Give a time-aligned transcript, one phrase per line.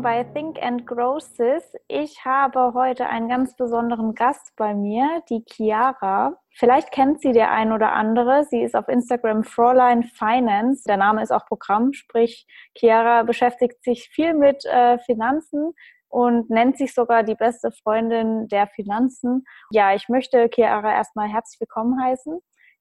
[0.00, 1.74] willkommen bei Think and Grow Sis.
[1.88, 6.38] Ich habe heute einen ganz besonderen Gast bei mir, die Chiara.
[6.54, 8.44] Vielleicht kennt sie der ein oder andere.
[8.44, 10.84] Sie ist auf Instagram Fräulein Finance.
[10.86, 15.72] Der Name ist auch Programm, sprich Chiara beschäftigt sich viel mit äh, Finanzen
[16.08, 19.44] und nennt sich sogar die beste Freundin der Finanzen.
[19.70, 22.40] Ja, ich möchte Chiara erstmal herzlich willkommen heißen.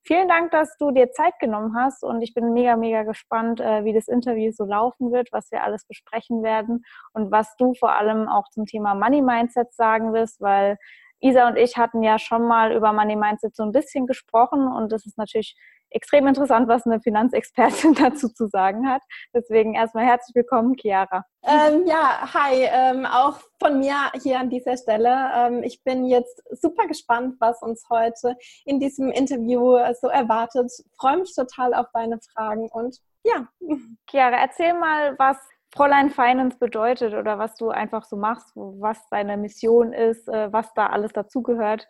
[0.10, 3.86] Vielen Dank, dass du dir Zeit genommen hast und ich bin mega, mega gespannt, äh,
[3.86, 7.92] wie das Interview so laufen wird, was wir alles besprechen werden und was du vor
[7.92, 10.80] allem auch zum Thema Money Mindset sagen wirst, weil
[11.20, 14.92] Isa und ich hatten ja schon mal über Money Mindset so ein bisschen gesprochen und
[14.92, 15.56] das ist natürlich
[15.92, 19.02] extrem interessant, was eine Finanzexpertin dazu zu sagen hat.
[19.34, 21.24] Deswegen erstmal herzlich willkommen, Chiara.
[21.44, 25.32] Ähm, ja, hi, ähm, auch von mir hier an dieser Stelle.
[25.36, 30.72] Ähm, ich bin jetzt super gespannt, was uns heute in diesem Interview so erwartet.
[31.00, 33.48] Freue mich total auf deine Fragen und ja.
[34.10, 35.38] Chiara, erzähl mal, was
[35.74, 40.74] Fräulein Finance bedeutet oder was du einfach so machst, was deine Mission ist, äh, was
[40.74, 41.88] da alles dazugehört.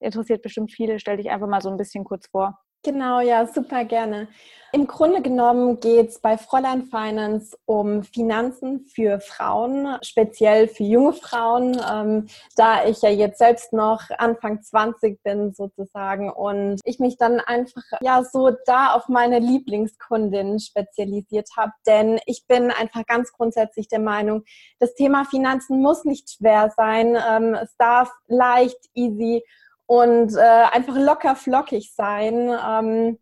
[0.00, 0.98] Interessiert bestimmt viele.
[0.98, 2.58] Stell dich einfach mal so ein bisschen kurz vor.
[2.84, 4.28] Genau, ja, super gerne.
[4.70, 11.14] Im Grunde genommen geht es bei Fräulein Finance um Finanzen für Frauen, speziell für junge
[11.14, 17.16] Frauen, ähm, da ich ja jetzt selbst noch Anfang 20 bin sozusagen und ich mich
[17.16, 23.32] dann einfach ja so da auf meine Lieblingskundin spezialisiert habe, denn ich bin einfach ganz
[23.32, 24.44] grundsätzlich der Meinung,
[24.78, 29.42] das Thema Finanzen muss nicht schwer sein, ähm, es darf leicht, easy
[29.88, 32.50] und äh, einfach locker flockig sein.
[32.50, 33.18] Ähm,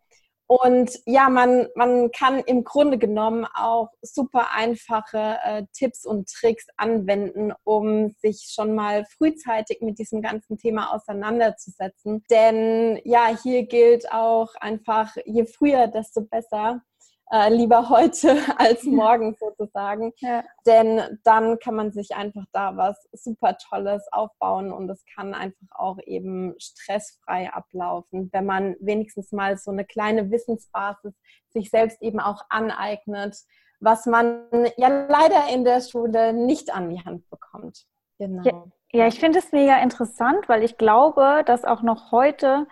[0.49, 6.66] und ja, man, man kann im Grunde genommen auch super einfache äh, Tipps und Tricks
[6.76, 12.25] anwenden, um sich schon mal frühzeitig mit diesem ganzen Thema auseinanderzusetzen.
[12.31, 16.82] Denn ja, hier gilt auch einfach, je früher, desto besser
[17.31, 20.12] äh, lieber heute als morgen sozusagen.
[20.19, 20.44] Ja.
[20.66, 25.66] Denn dann kann man sich einfach da was super Tolles aufbauen und es kann einfach
[25.70, 31.14] auch eben stressfrei ablaufen, wenn man wenigstens mal so eine kleine Wissensbasis
[31.48, 33.37] sich selbst eben auch aneignet,
[33.81, 37.87] was man ja leider in der Schule nicht an die Hand bekommt.
[38.19, 38.43] Genau.
[38.44, 42.66] Ja, ja ich finde es mega interessant, weil ich glaube, dass auch noch heute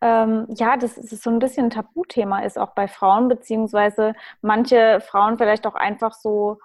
[0.00, 5.00] ähm, ja, das ist so ein bisschen ein Tabuthema ist auch bei Frauen, beziehungsweise manche
[5.00, 6.58] Frauen vielleicht auch einfach so,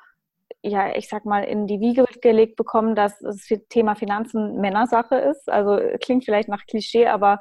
[0.62, 5.50] ja, ich sag mal, in die Wiege gelegt bekommen, dass das Thema Finanzen Männersache ist.
[5.50, 7.40] Also klingt vielleicht nach Klischee, aber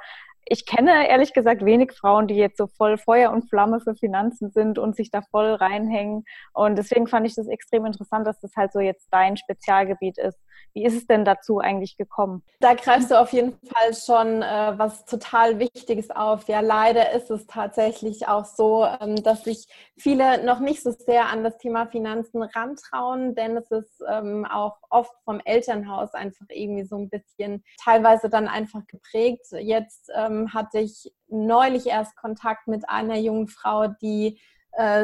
[0.52, 4.50] ich kenne ehrlich gesagt wenig Frauen, die jetzt so voll Feuer und Flamme für Finanzen
[4.50, 6.24] sind und sich da voll reinhängen.
[6.52, 10.38] Und deswegen fand ich das extrem interessant, dass das halt so jetzt dein Spezialgebiet ist.
[10.72, 12.42] Wie ist es denn dazu eigentlich gekommen?
[12.60, 16.48] Da greifst du auf jeden Fall schon äh, was total Wichtiges auf.
[16.48, 19.66] Ja, leider ist es tatsächlich auch so, ähm, dass sich
[19.96, 24.76] viele noch nicht so sehr an das Thema Finanzen rantrauen, denn es ist ähm, auch
[24.90, 29.46] oft vom Elternhaus einfach irgendwie so ein bisschen teilweise dann einfach geprägt.
[29.52, 34.40] Jetzt ähm, hatte ich neulich erst Kontakt mit einer jungen Frau, die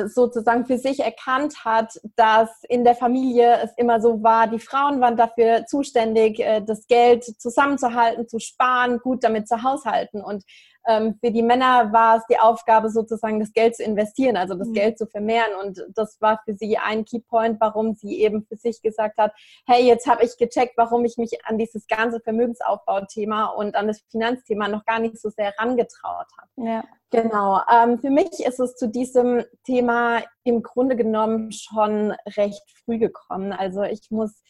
[0.09, 5.01] sozusagen für sich erkannt hat, dass in der Familie es immer so war, die Frauen
[5.01, 10.23] waren dafür zuständig, äh, das Geld zusammenzuhalten, zu sparen, gut damit zu haushalten.
[10.23, 10.45] Und
[10.87, 14.75] für die Männer war es die Aufgabe, sozusagen das Geld zu investieren, also das mhm.
[14.75, 15.51] Geld zu vermehren.
[15.63, 19.33] Und das war für sie ein Keypoint, warum sie eben für sich gesagt hat,
[19.67, 24.03] hey, jetzt habe ich gecheckt, warum ich mich an dieses ganze Vermögensaufbau-Thema und an das
[24.11, 26.69] Finanzthema noch gar nicht so sehr herangetraut habe.
[26.69, 26.85] Ja.
[27.11, 27.61] Genau.
[27.73, 33.53] Ähm, für mich ist es zu diesem Thema im Grunde genommen schon recht früh gekommen.
[33.53, 34.43] Also ich muss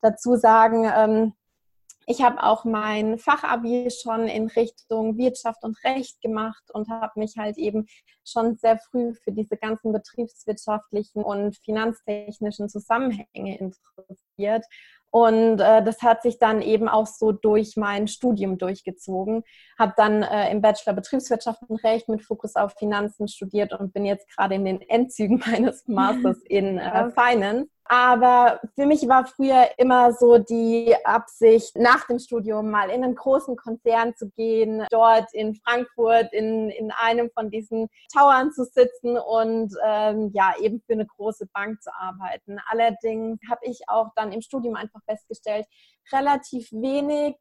[0.00, 1.32] dazu sagen, ähm,
[2.06, 7.36] ich habe auch mein Fachabi schon in Richtung Wirtschaft und Recht gemacht und habe mich
[7.36, 7.86] halt eben
[8.24, 14.64] schon sehr früh für diese ganzen betriebswirtschaftlichen und finanztechnischen Zusammenhänge interessiert.
[15.12, 19.42] Und äh, das hat sich dann eben auch so durch mein Studium durchgezogen.
[19.76, 24.04] Habe dann äh, im Bachelor Betriebswirtschaft und Recht mit Fokus auf Finanzen studiert und bin
[24.04, 27.68] jetzt gerade in den Endzügen meines Masters in äh, Finance.
[27.92, 33.16] Aber für mich war früher immer so die Absicht, nach dem Studium mal in einen
[33.16, 39.18] großen Konzern zu gehen, dort in Frankfurt in, in einem von diesen Towern zu sitzen
[39.18, 42.60] und ähm, ja, eben für eine große Bank zu arbeiten.
[42.70, 45.66] Allerdings habe ich auch dann im Studium einfach festgestellt,
[46.12, 47.34] relativ wenig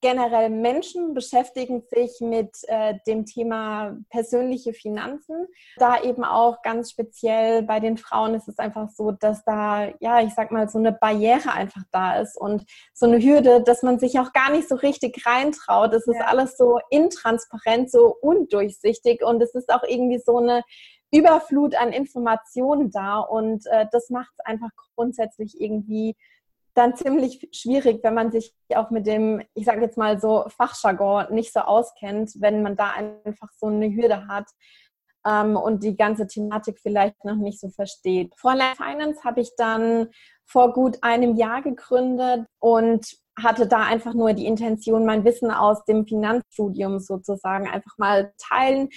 [0.00, 5.46] generell Menschen beschäftigen sich mit äh, dem Thema persönliche Finanzen.
[5.76, 10.20] Da eben auch ganz speziell bei den Frauen ist es einfach so, dass da, ja,
[10.20, 13.98] ich sag mal, so eine Barriere einfach da ist und so eine Hürde, dass man
[13.98, 15.92] sich auch gar nicht so richtig reintraut.
[15.92, 16.26] Es ist ja.
[16.26, 20.62] alles so intransparent, so undurchsichtig und es ist auch irgendwie so eine
[21.14, 26.16] Überflut an Informationen da und äh, das macht es einfach grundsätzlich irgendwie
[26.74, 31.32] dann ziemlich schwierig, wenn man sich auch mit dem, ich sage jetzt mal so, Fachjargon
[31.32, 34.46] nicht so auskennt, wenn man da einfach so eine Hürde hat
[35.26, 38.34] ähm, und die ganze Thematik vielleicht noch nicht so versteht.
[38.36, 40.08] Fräulein Finance habe ich dann
[40.44, 43.06] vor gut einem Jahr gegründet und
[43.36, 48.90] hatte da einfach nur die Intention, mein Wissen aus dem Finanzstudium sozusagen einfach mal teilen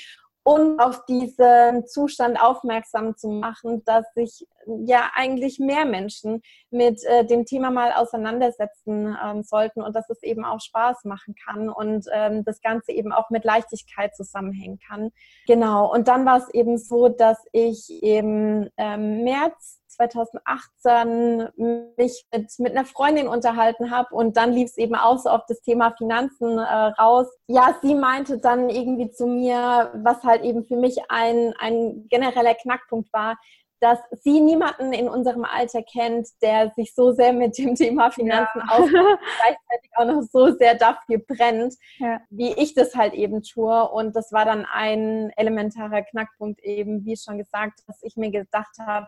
[0.48, 4.48] und auf diesen Zustand aufmerksam zu machen, dass sich
[4.86, 10.24] ja eigentlich mehr Menschen mit äh, dem Thema mal auseinandersetzen ähm, sollten und dass es
[10.24, 15.12] eben auch Spaß machen kann und ähm, das Ganze eben auch mit Leichtigkeit zusammenhängen kann.
[15.48, 21.50] Genau, und dann war es eben so, dass ich im ähm, März 2018
[21.98, 25.42] mich mit, mit einer Freundin unterhalten habe und dann lief es eben auch so auf
[25.48, 27.28] das Thema Finanzen äh, raus.
[27.48, 32.56] Ja, sie meinte dann irgendwie zu mir, was halt eben für mich ein, ein genereller
[32.56, 33.38] Knackpunkt war,
[33.80, 38.60] dass sie niemanden in unserem Alter kennt, der sich so sehr mit dem Thema Finanzen
[38.60, 38.76] ja.
[38.76, 42.20] auskennt, gleichzeitig auch noch so sehr dafür brennt, ja.
[42.30, 43.88] wie ich das halt eben tue.
[43.90, 48.78] Und das war dann ein elementarer Knackpunkt eben, wie schon gesagt, dass ich mir gedacht
[48.80, 49.08] habe,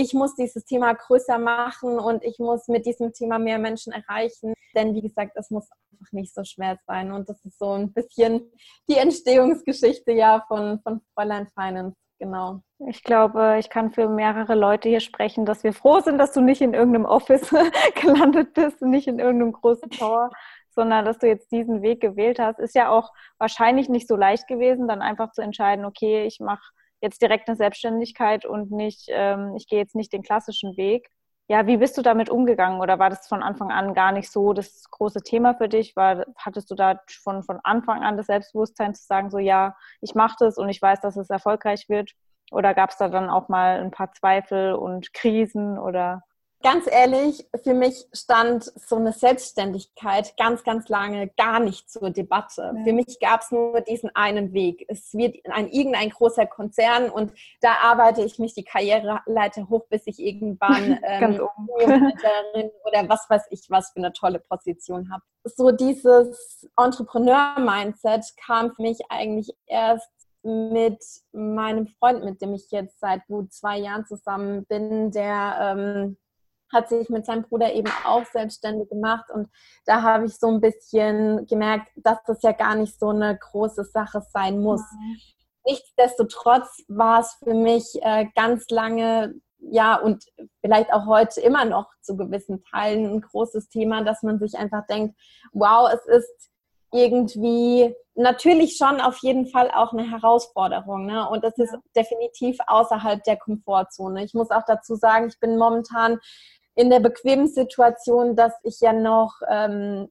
[0.00, 4.54] ich muss dieses Thema größer machen und ich muss mit diesem Thema mehr Menschen erreichen.
[4.74, 7.12] Denn wie gesagt, es muss einfach nicht so schwer sein.
[7.12, 8.50] Und das ist so ein bisschen
[8.88, 11.96] die Entstehungsgeschichte ja von, von Fräulein Finance.
[12.18, 12.60] Genau.
[12.86, 16.40] Ich glaube, ich kann für mehrere Leute hier sprechen, dass wir froh sind, dass du
[16.40, 17.50] nicht in irgendeinem Office
[18.00, 20.30] gelandet bist, nicht in irgendeinem großen Tower,
[20.70, 22.58] sondern dass du jetzt diesen Weg gewählt hast.
[22.58, 26.62] Ist ja auch wahrscheinlich nicht so leicht gewesen, dann einfach zu entscheiden, okay, ich mache
[27.00, 31.10] jetzt direkt eine Selbstständigkeit und nicht, ähm, ich gehe jetzt nicht den klassischen Weg.
[31.48, 34.52] Ja, wie bist du damit umgegangen oder war das von Anfang an gar nicht so
[34.52, 35.96] das große Thema für dich?
[35.96, 40.14] War, hattest du da von, von Anfang an das Selbstbewusstsein zu sagen, so ja, ich
[40.14, 42.12] mache das und ich weiß, dass es erfolgreich wird?
[42.52, 46.22] Oder gab es da dann auch mal ein paar Zweifel und Krisen oder?
[46.62, 52.72] Ganz ehrlich, für mich stand so eine Selbstständigkeit ganz, ganz lange gar nicht zur Debatte.
[52.76, 52.84] Ja.
[52.84, 54.84] Für mich gab es nur diesen einen Weg.
[54.88, 60.02] Es wird ein irgendein großer Konzern und da arbeite ich mich die Karriereleiter hoch, bis
[60.06, 61.40] ich irgendwann ähm,
[62.84, 65.22] oder was weiß ich was für eine tolle Position habe.
[65.44, 70.10] So dieses Entrepreneur-Mindset kam für mich eigentlich erst
[70.42, 71.02] mit
[71.32, 76.16] meinem Freund, mit dem ich jetzt seit gut zwei Jahren zusammen bin, der ähm,
[76.72, 79.48] hat sich mit seinem Bruder eben auch selbstständig gemacht und
[79.86, 83.84] da habe ich so ein bisschen gemerkt, dass das ja gar nicht so eine große
[83.84, 84.80] Sache sein muss.
[84.80, 85.16] Mhm.
[85.66, 90.24] Nichtsdestotrotz war es für mich äh, ganz lange, ja, und
[90.62, 94.86] vielleicht auch heute immer noch zu gewissen Teilen ein großes Thema, dass man sich einfach
[94.86, 95.14] denkt,
[95.52, 96.50] wow, es ist
[96.92, 101.06] irgendwie natürlich schon auf jeden Fall auch eine Herausforderung.
[101.06, 101.28] Ne?
[101.28, 104.24] Und das ist definitiv außerhalb der Komfortzone.
[104.24, 106.18] Ich muss auch dazu sagen, ich bin momentan
[106.74, 110.08] in der bequemen Situation, dass ich ja noch ähm,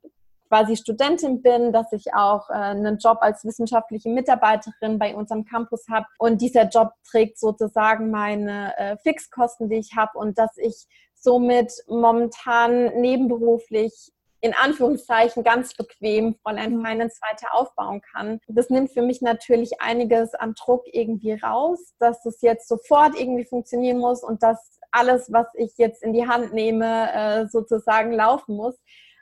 [0.50, 5.86] quasi Studentin bin, dass ich auch äh, einen Job als wissenschaftliche Mitarbeiterin bei unserem Campus
[5.90, 10.88] habe und dieser Job trägt sozusagen meine äh, Fixkosten, die ich habe und dass ich
[11.16, 14.12] somit momentan nebenberuflich
[14.42, 16.86] in Anführungszeichen ganz bequem Fräulein mhm.
[16.86, 18.40] Finance weiter aufbauen kann.
[18.48, 23.46] Das nimmt für mich natürlich einiges an Druck irgendwie raus, dass es jetzt sofort irgendwie
[23.46, 28.56] funktionieren muss und dass alles, was ich jetzt in die Hand nehme, äh, sozusagen laufen
[28.56, 28.76] muss.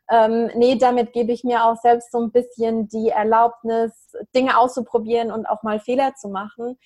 [0.10, 3.92] Ähm, nee, damit gebe ich mir auch selbst so ein bisschen die Erlaubnis,
[4.34, 6.78] Dinge auszuprobieren und auch mal Fehler zu machen.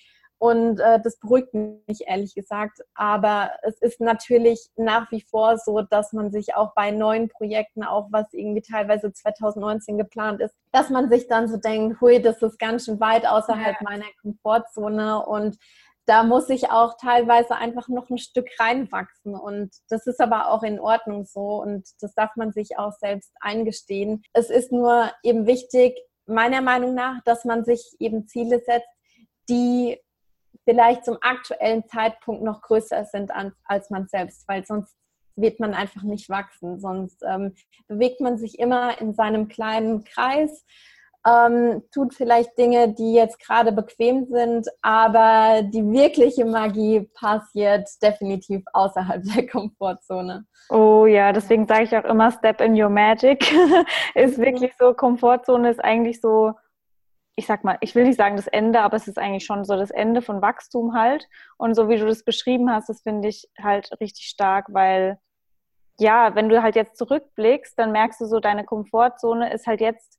[0.42, 2.80] Und äh, das beruhigt mich ehrlich gesagt.
[2.94, 7.84] Aber es ist natürlich nach wie vor so, dass man sich auch bei neuen Projekten,
[7.84, 12.42] auch was irgendwie teilweise 2019 geplant ist, dass man sich dann so denkt, hui, das
[12.42, 13.84] ist ganz schön weit außerhalb ja.
[13.88, 15.24] meiner Komfortzone.
[15.24, 15.58] Und
[16.06, 19.34] da muss ich auch teilweise einfach noch ein Stück reinwachsen.
[19.34, 21.62] Und das ist aber auch in Ordnung so.
[21.62, 24.22] Und das darf man sich auch selbst eingestehen.
[24.32, 28.88] Es ist nur eben wichtig, meiner Meinung nach, dass man sich eben Ziele setzt,
[29.48, 29.98] die
[30.64, 33.32] vielleicht zum aktuellen Zeitpunkt noch größer sind
[33.64, 34.94] als man selbst, weil sonst
[35.36, 36.80] wird man einfach nicht wachsen.
[36.80, 37.54] Sonst ähm,
[37.88, 40.64] bewegt man sich immer in seinem kleinen Kreis
[41.26, 48.62] ähm, tut vielleicht Dinge, die jetzt gerade bequem sind, aber die wirkliche Magie passiert definitiv
[48.72, 50.46] außerhalb der Komfortzone.
[50.68, 53.52] Oh ja, deswegen sage ich auch immer Step in your magic.
[54.14, 54.42] ist mhm.
[54.42, 56.52] wirklich so, Komfortzone ist eigentlich so,
[57.36, 59.76] ich sag mal, ich will nicht sagen das Ende, aber es ist eigentlich schon so
[59.76, 61.28] das Ende von Wachstum halt.
[61.56, 65.18] Und so wie du das beschrieben hast, das finde ich halt richtig stark, weil
[65.98, 70.18] ja, wenn du halt jetzt zurückblickst, dann merkst du so, deine Komfortzone ist halt jetzt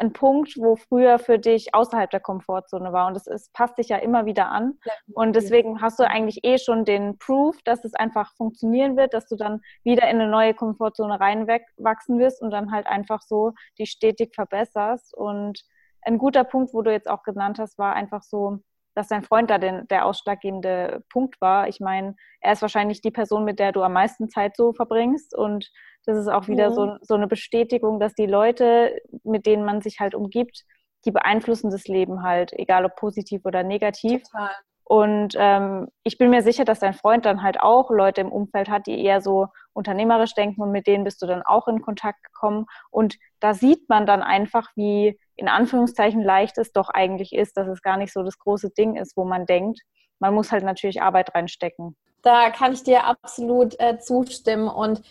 [0.00, 3.06] ein Punkt, wo früher für dich außerhalb der Komfortzone war.
[3.06, 4.78] Und es ist, passt dich ja immer wieder an.
[5.12, 9.26] Und deswegen hast du eigentlich eh schon den Proof, dass es einfach funktionieren wird, dass
[9.26, 13.86] du dann wieder in eine neue Komfortzone reinwachsen wirst und dann halt einfach so die
[13.86, 15.14] stetig verbesserst.
[15.14, 15.62] Und
[16.02, 18.60] ein guter Punkt, wo du jetzt auch genannt hast, war einfach so,
[19.00, 21.68] dass dein Freund da den, der ausschlaggebende Punkt war.
[21.68, 25.34] Ich meine, er ist wahrscheinlich die Person, mit der du am meisten Zeit so verbringst
[25.34, 25.70] und
[26.04, 26.74] das ist auch wieder mhm.
[26.74, 30.64] so, so eine Bestätigung, dass die Leute, mit denen man sich halt umgibt,
[31.06, 34.22] die beeinflussen das Leben halt, egal ob positiv oder negativ.
[34.24, 34.50] Total.
[34.90, 38.68] Und ähm, ich bin mir sicher, dass dein Freund dann halt auch Leute im Umfeld
[38.68, 42.24] hat, die eher so unternehmerisch denken und mit denen bist du dann auch in Kontakt
[42.24, 42.66] gekommen.
[42.90, 47.68] Und da sieht man dann einfach, wie in Anführungszeichen leicht es doch eigentlich ist, dass
[47.68, 49.80] es gar nicht so das große Ding ist, wo man denkt.
[50.18, 51.96] Man muss halt natürlich Arbeit reinstecken.
[52.22, 55.02] Da kann ich dir absolut äh, zustimmen und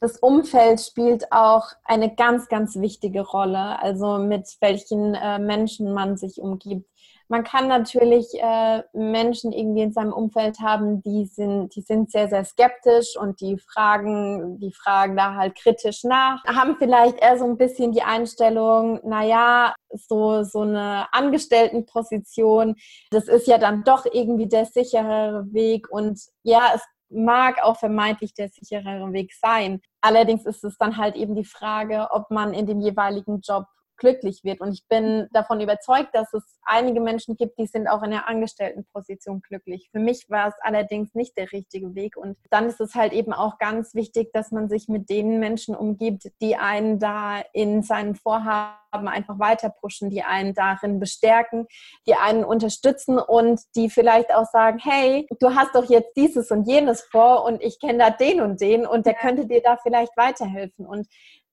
[0.00, 6.16] das Umfeld spielt auch eine ganz, ganz wichtige Rolle, also mit welchen äh, Menschen man
[6.16, 6.88] sich umgibt.
[7.30, 12.28] Man kann natürlich äh, Menschen irgendwie in seinem Umfeld haben, die sind, die sind sehr,
[12.28, 17.44] sehr skeptisch und die fragen, die fragen da halt kritisch nach, haben vielleicht eher so
[17.44, 22.76] ein bisschen die Einstellung, naja, so, so eine Angestelltenposition,
[23.10, 28.34] das ist ja dann doch irgendwie der sichere Weg und ja, es mag auch vermeintlich
[28.34, 29.80] der sicherere Weg sein.
[30.00, 33.66] Allerdings ist es dann halt eben die Frage, ob man in dem jeweiligen Job
[33.98, 34.60] glücklich wird.
[34.60, 38.28] Und ich bin davon überzeugt, dass es einige Menschen gibt, die sind auch in der
[38.28, 39.88] Angestelltenposition glücklich.
[39.92, 42.16] Für mich war es allerdings nicht der richtige Weg.
[42.16, 45.74] Und dann ist es halt eben auch ganz wichtig, dass man sich mit den Menschen
[45.74, 51.66] umgibt, die einen da in seinen Vorhaben einfach weiter pushen, die einen darin bestärken,
[52.06, 56.66] die einen unterstützen und die vielleicht auch sagen, hey, du hast doch jetzt dieses und
[56.66, 60.16] jenes vor und ich kenne da den und den und der könnte dir da vielleicht
[60.16, 60.86] weiterhelfen.
[60.86, 61.06] Und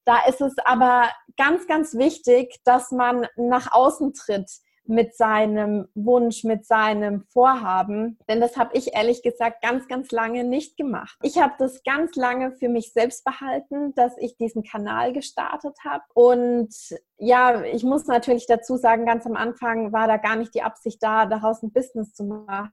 [0.06, 4.50] da ist es aber ganz, ganz wichtig, dass man nach außen tritt
[4.88, 8.18] mit seinem Wunsch, mit seinem Vorhaben.
[8.28, 11.18] Denn das habe ich ehrlich gesagt ganz, ganz lange nicht gemacht.
[11.22, 16.04] Ich habe das ganz lange für mich selbst behalten, dass ich diesen Kanal gestartet habe.
[16.14, 16.72] Und
[17.18, 21.02] ja, ich muss natürlich dazu sagen, ganz am Anfang war da gar nicht die Absicht
[21.02, 22.72] da, daraus ein Business zu machen.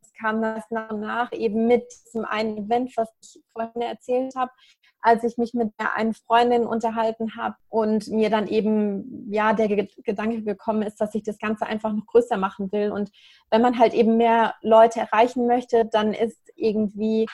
[0.00, 4.34] Es kam das nach und nach eben mit diesem einen Event, was ich vorhin erzählt
[4.34, 4.50] habe,
[5.02, 9.68] als ich mich mit der einen Freundin unterhalten habe und mir dann eben ja der
[9.68, 12.92] Gedanke gekommen ist, dass ich das Ganze einfach noch größer machen will.
[12.92, 13.10] Und
[13.50, 17.26] wenn man halt eben mehr Leute erreichen möchte, dann ist irgendwie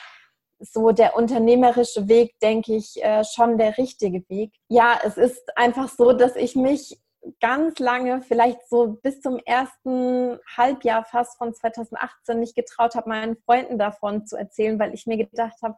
[0.59, 4.51] so der unternehmerische Weg, denke ich, äh, schon der richtige Weg.
[4.67, 6.99] Ja, es ist einfach so, dass ich mich
[7.39, 13.37] ganz lange, vielleicht so bis zum ersten Halbjahr fast von 2018 nicht getraut habe, meinen
[13.37, 15.77] Freunden davon zu erzählen, weil ich mir gedacht habe,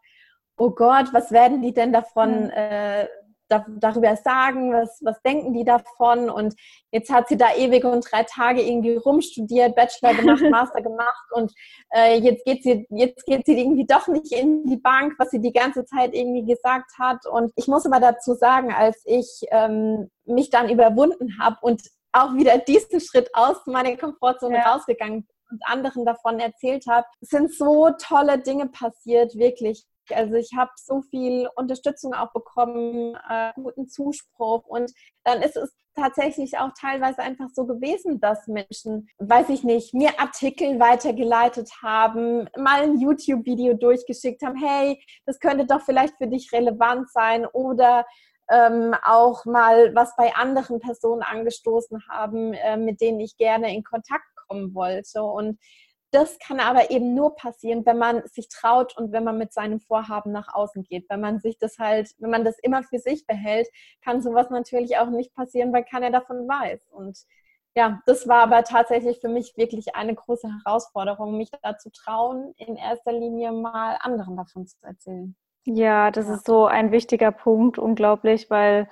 [0.62, 3.08] oh Gott, was werden die denn davon äh,
[3.48, 6.30] da, darüber sagen, was, was denken die davon?
[6.30, 6.54] Und
[6.92, 11.52] jetzt hat sie da ewig und drei Tage irgendwie rumstudiert, Bachelor gemacht, Master gemacht und
[11.90, 15.42] äh, jetzt geht sie, jetzt geht sie irgendwie doch nicht in die Bank, was sie
[15.42, 17.26] die ganze Zeit irgendwie gesagt hat.
[17.26, 22.36] Und ich muss aber dazu sagen, als ich ähm, mich dann überwunden habe und auch
[22.36, 24.74] wieder diesen Schritt aus meiner Komfortzone ja.
[24.74, 29.86] rausgegangen und anderen davon erzählt habe, sind so tolle Dinge passiert, wirklich.
[30.16, 34.92] Also ich habe so viel Unterstützung auch bekommen, äh, guten Zuspruch und
[35.24, 40.20] dann ist es tatsächlich auch teilweise einfach so gewesen, dass Menschen, weiß ich nicht, mir
[40.20, 46.52] Artikel weitergeleitet haben, mal ein YouTube-Video durchgeschickt haben, hey, das könnte doch vielleicht für dich
[46.54, 48.06] relevant sein oder
[48.50, 53.84] ähm, auch mal was bei anderen Personen angestoßen haben, äh, mit denen ich gerne in
[53.84, 55.24] Kontakt kommen wollte.
[55.24, 55.58] Und
[56.12, 59.80] das kann aber eben nur passieren, wenn man sich traut und wenn man mit seinem
[59.80, 61.10] Vorhaben nach außen geht.
[61.10, 63.68] Wenn man sich das halt, wenn man das immer für sich behält,
[64.04, 66.90] kann sowas natürlich auch nicht passieren, weil keiner davon weiß.
[66.92, 67.18] Und
[67.76, 72.76] ja, das war aber tatsächlich für mich wirklich eine große Herausforderung, mich dazu trauen, in
[72.76, 75.36] erster Linie mal anderen davon zu erzählen.
[75.66, 76.36] Ja, das ja.
[76.36, 78.90] ist so ein wichtiger Punkt, unglaublich, weil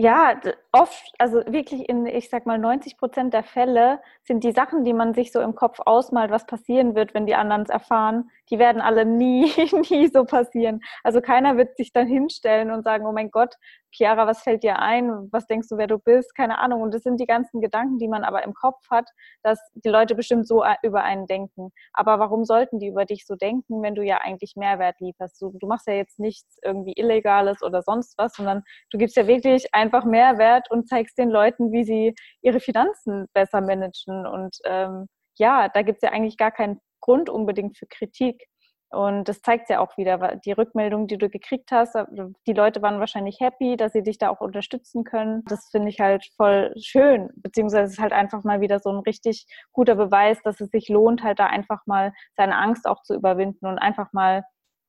[0.00, 0.40] ja,
[0.72, 4.94] oft, also wirklich in, ich sag mal, 90 Prozent der Fälle sind die Sachen, die
[4.94, 8.58] man sich so im Kopf ausmalt, was passieren wird, wenn die anderen es erfahren, die
[8.58, 9.44] werden alle nie,
[9.90, 10.80] nie so passieren.
[11.04, 13.54] Also keiner wird sich dann hinstellen und sagen, oh mein Gott,
[13.92, 15.28] Chiara, was fällt dir ein?
[15.32, 16.34] Was denkst du, wer du bist?
[16.36, 16.82] Keine Ahnung.
[16.82, 19.08] Und das sind die ganzen Gedanken, die man aber im Kopf hat,
[19.42, 21.70] dass die Leute bestimmt so äh, über einen denken.
[21.92, 25.40] Aber warum sollten die über dich so denken, wenn du ja eigentlich Mehrwert lieferst?
[25.42, 29.26] Du, du machst ja jetzt nichts irgendwie Illegales oder sonst was, sondern du gibst ja
[29.26, 34.26] wirklich einfach Mehrwert und zeigst den Leuten, wie sie ihre Finanzen besser managen.
[34.26, 36.80] Und ähm, ja, da gibt es ja eigentlich gar keinen
[37.10, 38.46] Grund unbedingt für Kritik.
[38.92, 42.04] Und das zeigt ja auch wieder, die Rückmeldung, die du gekriegt hast, äh,
[42.46, 45.44] die Leute waren wahrscheinlich happy, dass sie dich da auch unterstützen können.
[45.46, 48.98] Das finde ich halt voll schön, beziehungsweise es ist halt einfach mal wieder so ein
[49.00, 53.14] richtig guter Beweis, dass es sich lohnt, halt da einfach mal seine Angst auch zu
[53.14, 54.44] überwinden und einfach mal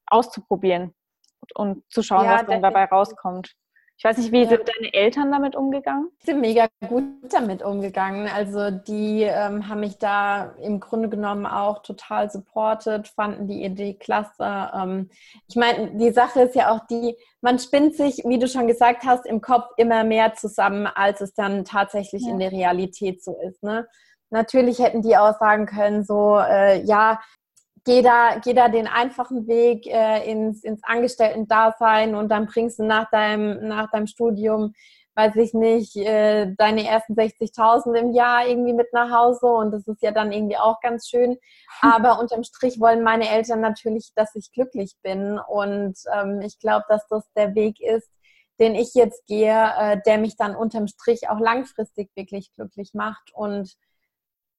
[0.08, 0.94] auszuprobieren
[1.54, 3.54] und zu schauen, ja, was dann dabei rauskommt.
[4.01, 4.50] Ich weiß nicht, wie ja.
[4.50, 6.10] sind deine Eltern damit umgegangen?
[6.22, 8.27] Sie sind mega gut damit umgegangen.
[8.27, 13.93] Also die ähm, haben mich da im Grunde genommen auch total supportet, fanden die Idee
[13.93, 14.72] klasse.
[14.74, 15.12] Ähm,
[15.48, 19.03] ich meine, die Sache ist ja auch die, man spinnt sich, wie du schon gesagt
[19.05, 22.31] hast, im Kopf immer mehr zusammen, als es dann tatsächlich ja.
[22.31, 23.62] in der Realität so ist.
[23.62, 23.88] Ne?
[24.31, 27.20] Natürlich hätten die auch sagen können, so, äh, ja,
[27.86, 32.84] geh da, geh da den einfachen Weg äh, ins, ins Angestellten-Dasein und dann bringst du
[32.84, 34.74] nach deinem, nach deinem Studium,
[35.16, 39.88] weiß ich nicht, äh, deine ersten 60.000 im Jahr irgendwie mit nach Hause und das
[39.88, 41.38] ist ja dann irgendwie auch ganz schön.
[41.82, 46.86] Aber unterm Strich wollen meine Eltern natürlich, dass ich glücklich bin und ähm, ich glaube,
[46.88, 48.10] dass das der Weg ist,
[48.60, 53.32] den ich jetzt gehe, äh, der mich dann unterm Strich auch langfristig wirklich glücklich macht
[53.34, 53.74] und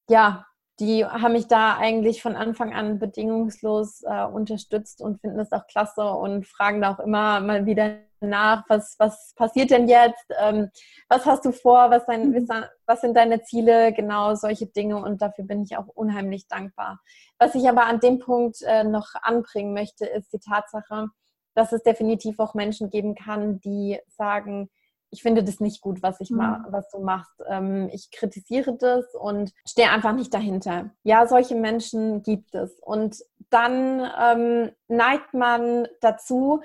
[0.09, 0.45] ja,
[0.81, 5.67] die haben mich da eigentlich von Anfang an bedingungslos äh, unterstützt und finden das auch
[5.67, 10.25] klasse und fragen da auch immer mal wieder nach, was, was passiert denn jetzt?
[10.41, 10.71] Ähm,
[11.09, 11.91] was hast du vor?
[11.91, 12.49] Was, dein, mhm.
[12.87, 13.93] was sind deine Ziele?
[13.93, 17.00] Genau solche Dinge und dafür bin ich auch unheimlich dankbar.
[17.38, 21.09] Was ich aber an dem Punkt äh, noch anbringen möchte, ist die Tatsache,
[21.55, 24.71] dass es definitiv auch Menschen geben kann, die sagen,
[25.12, 26.38] ich finde das nicht gut, was ich mhm.
[26.38, 27.42] ma was du machst.
[27.47, 30.90] Ähm, ich kritisiere das und stehe einfach nicht dahinter.
[31.04, 32.81] Ja, solche Menschen gibt es.
[32.81, 36.62] Und dann ähm, neigt man dazu,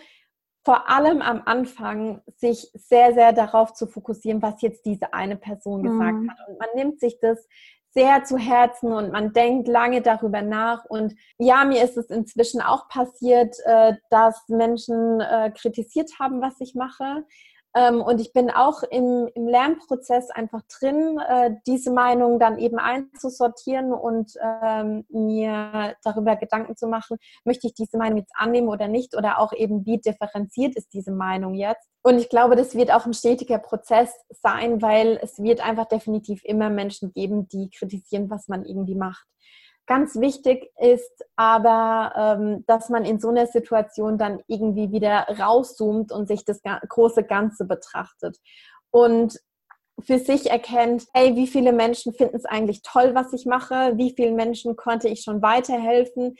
[0.63, 5.84] vor allem am Anfang sich sehr, sehr darauf zu fokussieren, was jetzt diese eine Person
[5.84, 6.32] gesagt mhm.
[6.32, 6.38] hat.
[6.48, 7.45] Und man nimmt sich das
[7.89, 10.86] sehr zu Herzen und man denkt lange darüber nach.
[10.86, 16.60] Und ja, mir ist es inzwischen auch passiert, äh, dass Menschen äh, kritisiert haben, was
[16.60, 17.26] ich mache.
[17.78, 22.80] Ähm, und ich bin auch im, im Lernprozess einfach drin, äh, diese Meinung dann eben
[22.80, 28.88] einzusortieren und ähm, mir darüber Gedanken zu machen, möchte ich diese Meinung jetzt annehmen oder
[28.88, 31.88] nicht oder auch eben, wie differenziert ist diese Meinung jetzt.
[32.02, 36.42] Und ich glaube, das wird auch ein stetiger Prozess sein, weil es wird einfach definitiv
[36.46, 39.28] immer Menschen geben, die kritisieren, was man irgendwie macht.
[39.88, 46.12] Ganz wichtig ist aber, ähm, dass man in so einer Situation dann irgendwie wieder rauszoomt
[46.12, 48.38] und sich das große Ganze betrachtet.
[48.91, 49.39] Und
[50.00, 53.93] für sich erkennt, hey, wie viele Menschen finden es eigentlich toll, was ich mache?
[53.95, 56.36] Wie vielen Menschen konnte ich schon weiterhelfen?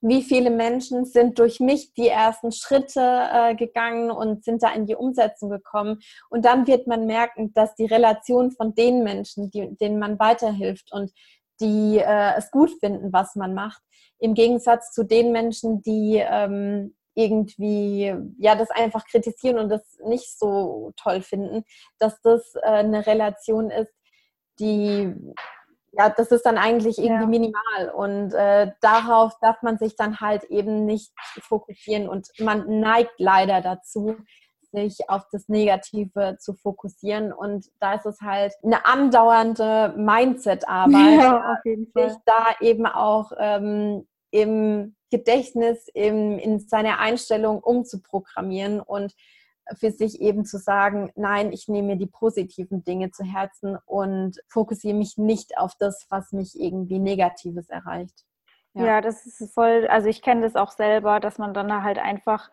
[0.00, 4.86] Wie viele Menschen sind durch mich die ersten Schritte äh, gegangen und sind da in
[4.86, 6.00] die Umsetzung gekommen?
[6.30, 11.12] Und dann wird man merken, dass die Relation von den Menschen, denen man weiterhilft und
[11.62, 13.80] die äh, es gut finden, was man macht,
[14.18, 20.38] im Gegensatz zu den Menschen, die ähm, irgendwie ja das einfach kritisieren und das nicht
[20.38, 21.64] so toll finden,
[21.98, 23.92] dass das äh, eine Relation ist,
[24.58, 25.14] die
[25.94, 27.26] ja, das ist dann eigentlich irgendwie ja.
[27.26, 33.12] minimal und äh, darauf darf man sich dann halt eben nicht fokussieren und man neigt
[33.18, 34.16] leider dazu,
[34.72, 37.32] sich auf das Negative zu fokussieren.
[37.32, 44.96] Und da ist es halt eine andauernde Mindset-Arbeit, ja, sich da eben auch ähm, im
[45.10, 49.14] Gedächtnis, im, in seiner Einstellung umzuprogrammieren und
[49.78, 54.40] für sich eben zu sagen, nein, ich nehme mir die positiven Dinge zu Herzen und
[54.48, 58.24] fokussiere mich nicht auf das, was mich irgendwie Negatives erreicht.
[58.74, 61.98] Ja, ja das ist voll, also ich kenne das auch selber, dass man dann halt
[61.98, 62.50] einfach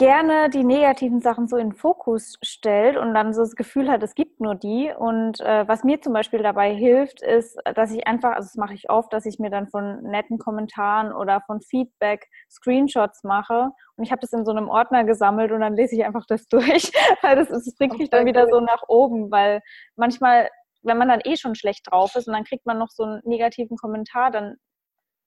[0.00, 4.02] gerne die negativen Sachen so in den Fokus stellt und dann so das Gefühl hat,
[4.02, 4.90] es gibt nur die.
[4.98, 8.72] Und äh, was mir zum Beispiel dabei hilft, ist, dass ich einfach, also das mache
[8.72, 13.72] ich oft, dass ich mir dann von netten Kommentaren oder von Feedback Screenshots mache.
[13.96, 16.46] Und ich habe das in so einem Ordner gesammelt und dann lese ich einfach das
[16.48, 16.90] durch.
[17.20, 19.60] weil das, das bringt mich dann wieder so nach oben, weil
[19.96, 20.48] manchmal,
[20.82, 23.20] wenn man dann eh schon schlecht drauf ist und dann kriegt man noch so einen
[23.24, 24.56] negativen Kommentar, dann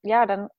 [0.01, 0.49] ja, dann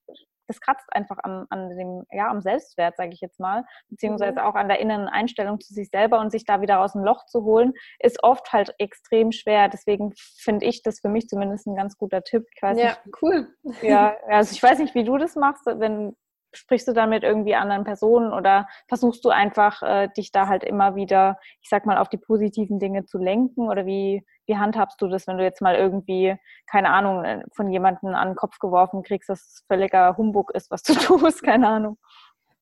[0.47, 4.45] das kratzt einfach am, an dem, ja, am Selbstwert, sage ich jetzt mal, beziehungsweise mhm.
[4.45, 7.25] auch an der inneren Einstellung zu sich selber und sich da wieder aus dem Loch
[7.25, 9.69] zu holen, ist oft halt extrem schwer.
[9.69, 12.45] Deswegen finde ich das für mich zumindest ein ganz guter Tipp.
[12.55, 13.47] Ich weiß ja, nicht, cool.
[13.81, 16.15] Ja, also ich weiß nicht, wie du das machst, wenn
[16.57, 20.63] sprichst du dann mit irgendwie anderen Personen oder versuchst du einfach, äh, dich da halt
[20.63, 23.67] immer wieder, ich sag mal, auf die positiven Dinge zu lenken?
[23.67, 26.35] Oder wie, wie handhabst du das, wenn du jetzt mal irgendwie,
[26.67, 30.71] keine Ahnung, äh, von jemandem an den Kopf geworfen kriegst, dass es völliger Humbug ist,
[30.71, 31.43] was du tust?
[31.43, 31.97] Keine Ahnung.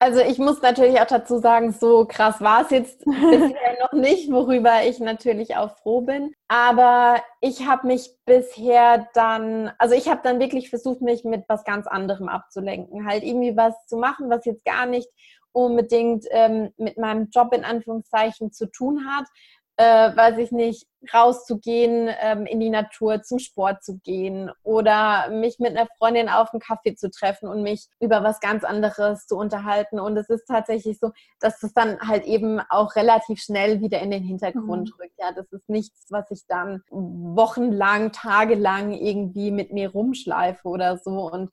[0.04, 4.30] Also ich muss natürlich auch dazu sagen, so krass war es jetzt bisher noch nicht,
[4.30, 6.34] worüber ich natürlich auch froh bin.
[6.50, 11.64] Aber ich habe mich bisher dann, also ich habe dann wirklich versucht, mich mit was
[11.64, 13.08] ganz anderem abzulenken.
[13.08, 15.08] Halt irgendwie was zu machen, was jetzt gar nicht
[15.54, 19.28] unbedingt ähm, mit meinem Job in Anführungszeichen zu tun hat,
[19.78, 25.58] äh, weiß ich nicht, rauszugehen, ähm, in die Natur, zum Sport zu gehen oder mich
[25.60, 29.36] mit einer Freundin auf einen Kaffee zu treffen und mich über was ganz anderes zu
[29.36, 30.00] unterhalten.
[30.00, 34.12] Und es ist tatsächlich so, dass es dann halt eben auch relativ schnell wieder in
[34.12, 35.02] den Hintergrund mhm.
[35.02, 35.16] rückt.
[35.18, 41.32] Ja, das ist nichts, was ich dann wochenlang, tagelang irgendwie mit mir rumschleife oder so.
[41.32, 41.50] Und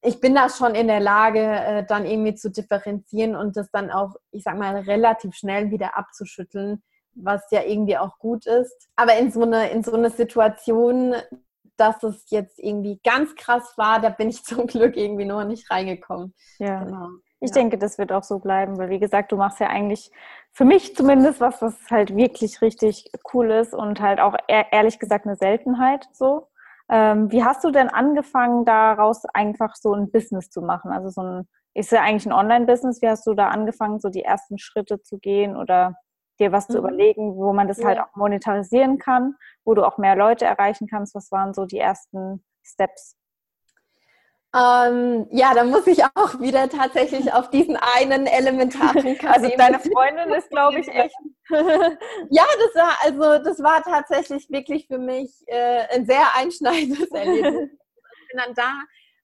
[0.00, 3.90] ich bin da schon in der Lage, äh, dann irgendwie zu differenzieren und das dann
[3.90, 6.82] auch, ich sag mal, relativ schnell wieder abzuschütteln
[7.14, 8.88] was ja irgendwie auch gut ist.
[8.96, 11.14] Aber in so eine, in so eine Situation,
[11.76, 15.70] dass es jetzt irgendwie ganz krass war, da bin ich zum Glück irgendwie noch nicht
[15.70, 16.34] reingekommen.
[16.58, 16.84] Ja.
[16.84, 17.08] Genau.
[17.40, 17.54] Ich ja.
[17.54, 20.10] denke, das wird auch so bleiben, weil wie gesagt, du machst ja eigentlich
[20.52, 25.26] für mich zumindest was, was halt wirklich richtig cool ist und halt auch ehrlich gesagt
[25.26, 26.48] eine Seltenheit so.
[26.88, 30.92] Ähm, wie hast du denn angefangen, daraus einfach so ein Business zu machen?
[30.92, 33.02] Also so ein, ist ja eigentlich ein Online-Business.
[33.02, 35.96] Wie hast du da angefangen, so die ersten Schritte zu gehen oder
[36.38, 36.72] dir was mhm.
[36.72, 38.02] zu überlegen, wo man das halt ja.
[38.02, 41.14] halt auch monetarisieren kann, wo du auch mehr Leute erreichen kannst.
[41.14, 43.16] Was waren so die ersten Steps?
[44.54, 49.26] Ähm, ja, da muss ich auch wieder tatsächlich auf diesen einen elementaren Kaffee.
[49.28, 51.16] Also deine Freundin ist, glaube ich, echt.
[51.50, 57.70] ja, das war also das war tatsächlich wirklich für mich äh, ein sehr einschneidendes Erlebnis.
[57.72, 58.72] ich bin dann da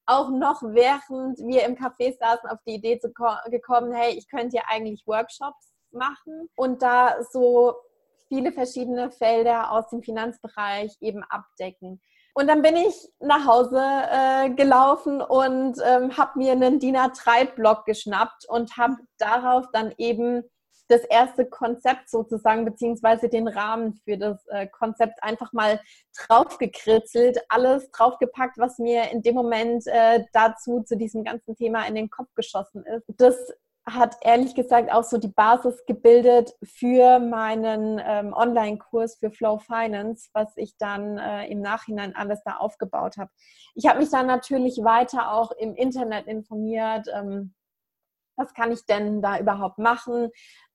[0.07, 3.13] auch noch während wir im Café saßen auf die Idee zu
[3.51, 7.75] gekommen, hey, ich könnte ja eigentlich Workshops machen und da so
[8.29, 12.01] viele verschiedene Felder aus dem Finanzbereich eben abdecken.
[12.35, 17.85] Und dann bin ich nach Hause äh, gelaufen und ähm, habe mir einen DIN A3-Block
[17.85, 20.45] geschnappt und habe darauf dann eben
[20.91, 25.81] das erste Konzept sozusagen, beziehungsweise den Rahmen für das äh, Konzept einfach mal
[26.17, 31.95] draufgekritzelt, alles draufgepackt, was mir in dem Moment äh, dazu, zu diesem ganzen Thema in
[31.95, 33.05] den Kopf geschossen ist.
[33.17, 33.37] Das
[33.95, 40.31] hat ehrlich gesagt auch so die Basis gebildet für meinen ähm, Online-Kurs für Flow Finance,
[40.33, 43.31] was ich dann äh, im Nachhinein alles da aufgebaut habe.
[43.75, 47.55] Ich habe mich dann natürlich weiter auch im Internet informiert, ähm,
[48.37, 50.31] was kann ich denn da überhaupt machen,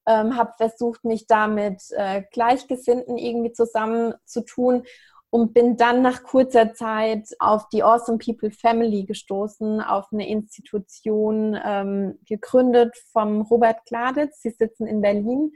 [0.06, 4.84] ähm, habe versucht, mich da mit äh, Gleichgesinnten irgendwie zusammenzutun
[5.36, 11.60] und bin dann nach kurzer Zeit auf die Awesome People Family gestoßen, auf eine Institution
[11.62, 14.41] ähm, gegründet vom Robert Kladitz.
[14.41, 15.52] Sie sitzen in Berlin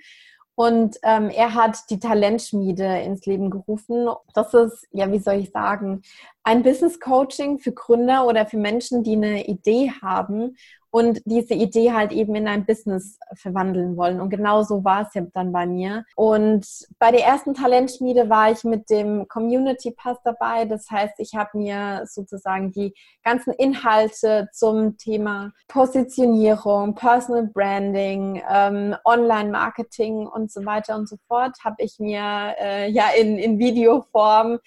[0.56, 4.10] und ähm, er hat die Talentschmiede ins Leben gerufen.
[4.34, 6.02] Das ist, ja, wie soll ich sagen,
[6.44, 10.58] ein Business Coaching für Gründer oder für Menschen, die eine Idee haben
[10.91, 14.19] und diese Idee halt eben in ein Business verwandeln wollen.
[14.19, 16.04] Und genau so war es ja dann bei mir.
[16.15, 16.65] Und
[16.97, 20.65] bei der ersten Talentschmiede war ich mit dem Community Pass dabei.
[20.65, 28.95] Das heißt, ich habe mir sozusagen die ganzen Inhalte zum Thema Positionierung, Personal Branding, ähm,
[29.06, 34.60] Online-Marketing und so weiter und so fort, habe ich mir äh, ja in, in Videoform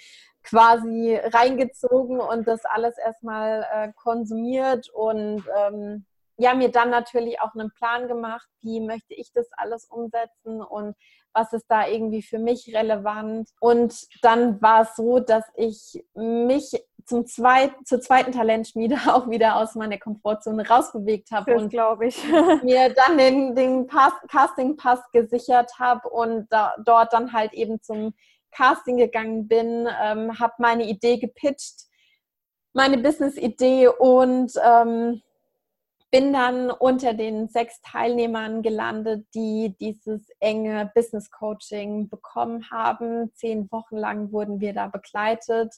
[0.45, 6.05] quasi reingezogen und das alles erstmal äh, konsumiert und ähm,
[6.43, 10.97] ja, mir dann natürlich auch einen Plan gemacht, wie möchte ich das alles umsetzen und
[11.33, 13.49] was ist da irgendwie für mich relevant.
[13.61, 16.73] Und dann war es so, dass ich mich
[17.07, 22.21] zum zweit, zur zweiten Talentschmiede auch wieder aus meiner Komfortzone rausbewegt habe und glaube ich
[22.65, 28.15] mir dann den, den Casting-Pass gesichert habe und da, dort dann halt eben zum
[28.51, 31.87] Casting gegangen bin, ähm, habe meine Idee gepitcht,
[32.73, 35.23] meine Business-Idee und ähm,
[36.13, 43.33] bin dann unter den sechs Teilnehmern gelandet, die dieses enge Business Coaching bekommen haben.
[43.35, 45.75] Zehn Wochen lang wurden wir da begleitet.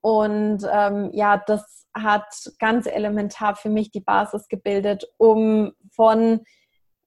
[0.00, 2.26] Und ähm, ja, das hat
[2.58, 6.44] ganz elementar für mich die Basis gebildet, um von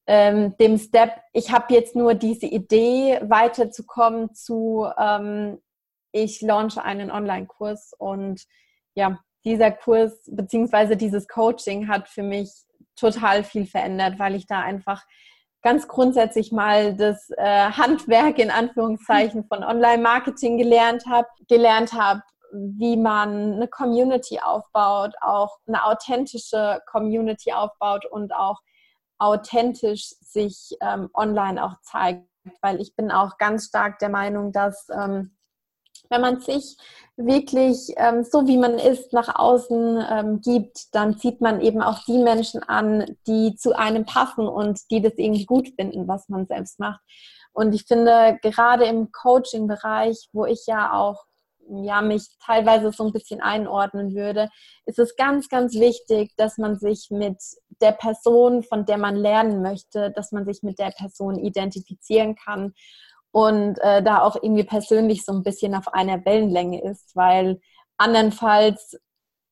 [0.07, 5.61] ähm, dem Step, ich habe jetzt nur diese Idee, weiterzukommen zu, ähm,
[6.13, 8.45] ich launche einen Online-Kurs und
[8.93, 10.95] ja, dieser Kurs bzw.
[10.95, 12.51] dieses Coaching hat für mich
[12.95, 15.03] total viel verändert, weil ich da einfach
[15.61, 22.21] ganz grundsätzlich mal das äh, Handwerk in Anführungszeichen von Online-Marketing gelernt habe, gelernt habe,
[22.53, 28.59] wie man eine Community aufbaut, auch eine authentische Community aufbaut und auch
[29.19, 32.27] authentisch sich ähm, online auch zeigt.
[32.61, 35.37] Weil ich bin auch ganz stark der Meinung, dass ähm,
[36.11, 36.77] wenn man sich
[37.15, 42.03] wirklich ähm, so wie man ist nach außen ähm, gibt, dann zieht man eben auch
[42.05, 46.45] die Menschen an, die zu einem passen und die das irgendwie gut finden, was man
[46.47, 46.99] selbst macht.
[47.53, 51.25] Und ich finde, gerade im Coaching-Bereich, wo ich ja auch
[51.69, 54.49] ja, mich teilweise so ein bisschen einordnen würde,
[54.85, 57.37] ist es ganz, ganz wichtig, dass man sich mit
[57.81, 62.73] der Person, von der man lernen möchte, dass man sich mit der Person identifizieren kann
[63.31, 67.61] und äh, da auch irgendwie persönlich so ein bisschen auf einer Wellenlänge ist, weil
[67.97, 68.97] andernfalls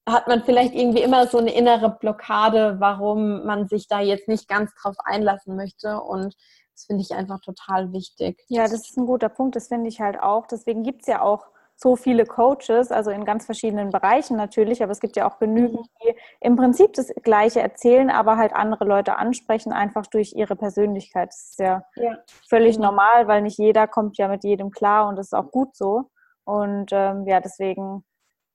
[0.07, 4.47] hat man vielleicht irgendwie immer so eine innere Blockade, warum man sich da jetzt nicht
[4.47, 6.35] ganz drauf einlassen möchte und
[6.73, 8.41] das finde ich einfach total wichtig.
[8.47, 10.47] Ja, das ist ein guter Punkt, das finde ich halt auch.
[10.47, 11.45] Deswegen gibt es ja auch
[11.81, 15.79] so viele Coaches, also in ganz verschiedenen Bereichen natürlich, aber es gibt ja auch genügend,
[15.79, 16.03] mhm.
[16.03, 21.29] die im Prinzip das Gleiche erzählen, aber halt andere Leute ansprechen, einfach durch ihre Persönlichkeit.
[21.29, 22.17] Das ist ja, ja.
[22.49, 22.89] völlig genau.
[22.89, 26.09] normal, weil nicht jeder kommt ja mit jedem klar und das ist auch gut so.
[26.43, 28.03] Und ähm, ja, deswegen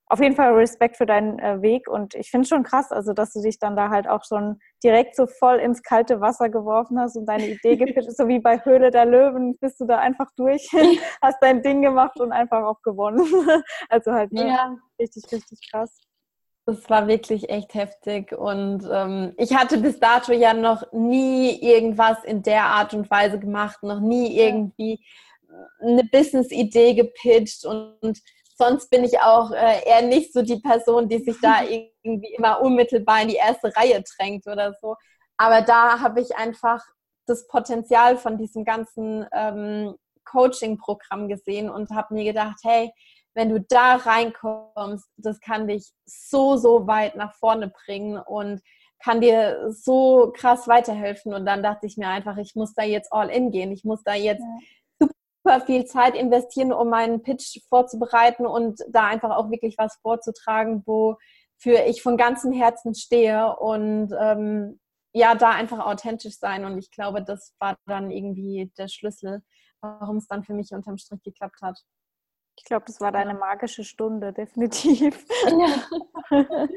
[0.07, 3.13] auf jeden Fall Respekt für deinen äh, Weg und ich finde es schon krass, also
[3.13, 6.99] dass du dich dann da halt auch schon direkt so voll ins kalte Wasser geworfen
[6.99, 10.29] hast und deine Idee gepitcht, so wie bei Höhle der Löwen, bist du da einfach
[10.35, 10.69] durch,
[11.21, 13.25] hast dein Ding gemacht und einfach auch gewonnen.
[13.89, 14.77] also halt ne, ja.
[14.99, 15.97] richtig, richtig krass.
[16.67, 22.23] Das war wirklich echt heftig und ähm, ich hatte bis dato ja noch nie irgendwas
[22.23, 24.99] in der Art und Weise gemacht, noch nie irgendwie
[25.79, 28.19] eine Business-Idee gepitcht und
[28.55, 31.63] sonst bin ich auch äh, eher nicht so die Person, die sich da
[32.03, 34.95] irgendwie immer unmittelbar in die erste Reihe drängt oder so.
[35.37, 36.81] Aber da habe ich einfach
[37.27, 42.91] das Potenzial von diesem ganzen ähm, Coaching-Programm gesehen und habe mir gedacht, hey,
[43.33, 48.61] wenn du da reinkommst, das kann dich so, so weit nach vorne bringen und
[49.03, 51.33] kann dir so krass weiterhelfen.
[51.33, 53.73] Und dann dachte ich mir einfach, ich muss da jetzt all in gehen.
[53.73, 54.67] Ich muss da jetzt ja
[55.45, 60.83] super viel Zeit investieren, um meinen Pitch vorzubereiten und da einfach auch wirklich was vorzutragen,
[60.85, 64.79] wofür ich von ganzem Herzen stehe und ähm,
[65.13, 66.65] ja, da einfach authentisch sein.
[66.65, 69.43] Und ich glaube, das war dann irgendwie der Schlüssel,
[69.81, 71.79] warum es dann für mich unterm Strich geklappt hat.
[72.57, 75.25] Ich glaube, das war deine magische Stunde, definitiv.
[75.45, 76.39] Ja.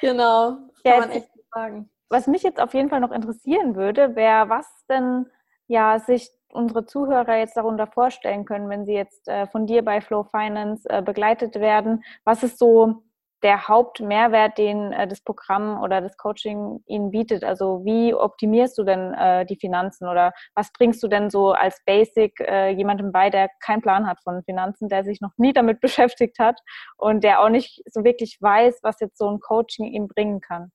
[0.00, 1.90] genau, kann man echt sagen.
[2.10, 5.26] Was mich jetzt auf jeden Fall noch interessieren würde, wäre, was denn
[5.66, 10.00] ja sich unsere Zuhörer jetzt darunter vorstellen können, wenn sie jetzt äh, von dir bei
[10.00, 12.04] Flow Finance äh, begleitet werden?
[12.24, 13.02] Was ist so
[13.42, 17.44] der Hauptmehrwert, den äh, das Programm oder das Coaching ihnen bietet?
[17.44, 21.80] Also wie optimierst du denn äh, die Finanzen oder was bringst du denn so als
[21.86, 25.80] Basic äh, jemandem bei, der keinen Plan hat von Finanzen, der sich noch nie damit
[25.82, 26.58] beschäftigt hat
[26.96, 30.72] und der auch nicht so wirklich weiß, was jetzt so ein Coaching ihm bringen kann?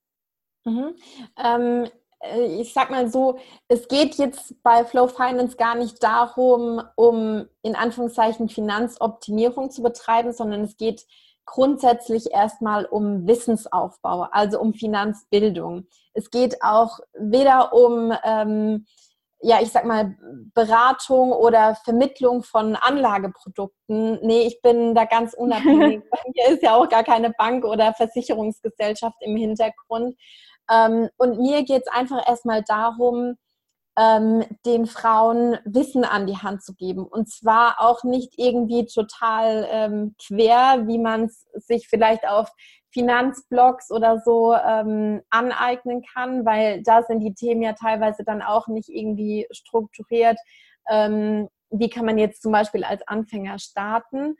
[0.65, 0.95] Mhm.
[1.43, 1.89] Ähm, äh,
[2.57, 7.75] ich sag mal so, es geht jetzt bei Flow Finance gar nicht darum, um in
[7.75, 11.05] Anführungszeichen Finanzoptimierung zu betreiben, sondern es geht
[11.45, 15.87] grundsätzlich erstmal um Wissensaufbau, also um Finanzbildung.
[16.13, 18.85] Es geht auch weder um, ähm,
[19.41, 20.15] ja, ich sag mal,
[20.53, 24.19] Beratung oder Vermittlung von Anlageprodukten.
[24.21, 26.01] Nee, ich bin da ganz unabhängig.
[26.09, 30.15] Bei mir ist ja auch gar keine Bank oder Versicherungsgesellschaft im Hintergrund,
[30.71, 33.35] ähm, und mir geht es einfach erstmal darum,
[33.97, 37.05] ähm, den Frauen Wissen an die Hand zu geben.
[37.05, 42.49] Und zwar auch nicht irgendwie total ähm, quer, wie man es sich vielleicht auf
[42.91, 48.67] Finanzblogs oder so ähm, aneignen kann, weil da sind die Themen ja teilweise dann auch
[48.67, 50.37] nicht irgendwie strukturiert.
[50.89, 54.35] Ähm, wie kann man jetzt zum Beispiel als Anfänger starten?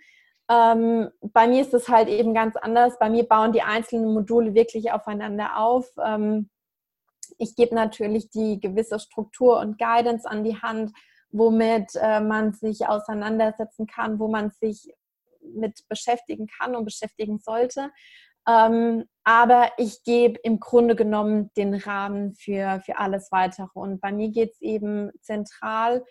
[0.53, 2.99] Ähm, bei mir ist es halt eben ganz anders.
[2.99, 5.87] Bei mir bauen die einzelnen Module wirklich aufeinander auf.
[6.03, 6.49] Ähm,
[7.39, 10.91] ich gebe natürlich die gewisse Struktur und Guidance an die Hand,
[11.31, 14.93] womit äh, man sich auseinandersetzen kann, wo man sich
[15.41, 17.89] mit beschäftigen kann und beschäftigen sollte.
[18.47, 23.67] Ähm, aber ich gebe im Grunde genommen den Rahmen für, für alles weitere.
[23.73, 26.03] Und bei mir geht es eben zentral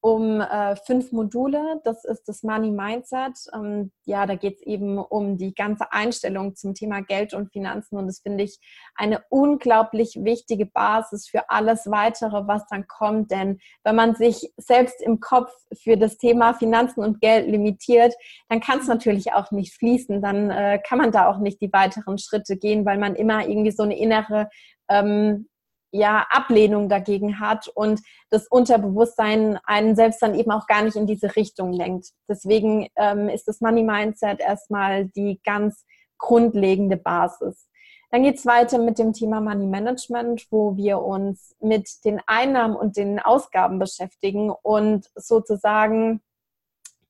[0.00, 1.80] um äh, fünf Module.
[1.84, 3.34] Das ist das Money Mindset.
[3.54, 7.98] Ähm, ja, da geht es eben um die ganze Einstellung zum Thema Geld und Finanzen.
[7.98, 8.58] Und das finde ich
[8.94, 13.30] eine unglaublich wichtige Basis für alles weitere, was dann kommt.
[13.30, 18.14] Denn wenn man sich selbst im Kopf für das Thema Finanzen und Geld limitiert,
[18.48, 20.22] dann kann es natürlich auch nicht fließen.
[20.22, 23.72] Dann äh, kann man da auch nicht die weiteren Schritte gehen, weil man immer irgendwie
[23.72, 24.48] so eine innere
[24.88, 25.46] ähm,
[25.92, 28.00] ja, Ablehnung dagegen hat und
[28.30, 32.10] das Unterbewusstsein einen selbst dann eben auch gar nicht in diese Richtung lenkt.
[32.28, 35.84] Deswegen ähm, ist das Money Mindset erstmal die ganz
[36.18, 37.68] grundlegende Basis.
[38.10, 42.76] Dann geht es weiter mit dem Thema Money Management, wo wir uns mit den Einnahmen
[42.76, 46.20] und den Ausgaben beschäftigen und sozusagen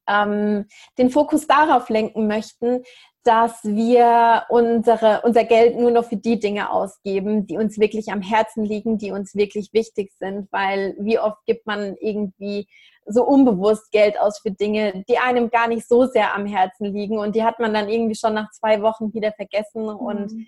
[0.06, 0.66] ähm,
[0.98, 2.82] den Fokus darauf lenken möchten,
[3.24, 8.22] dass wir unsere, unser Geld nur noch für die Dinge ausgeben, die uns wirklich am
[8.22, 12.66] Herzen liegen, die uns wirklich wichtig sind, weil wie oft gibt man irgendwie
[13.04, 17.18] so unbewusst Geld aus für Dinge, die einem gar nicht so sehr am Herzen liegen
[17.18, 19.96] und die hat man dann irgendwie schon nach zwei Wochen wieder vergessen mhm.
[19.96, 20.46] und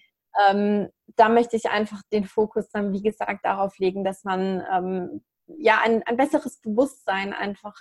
[0.48, 5.22] ähm, da möchte ich einfach den Fokus dann, wie gesagt, darauf legen, dass man ähm,
[5.58, 7.74] ja ein, ein besseres Bewusstsein einfach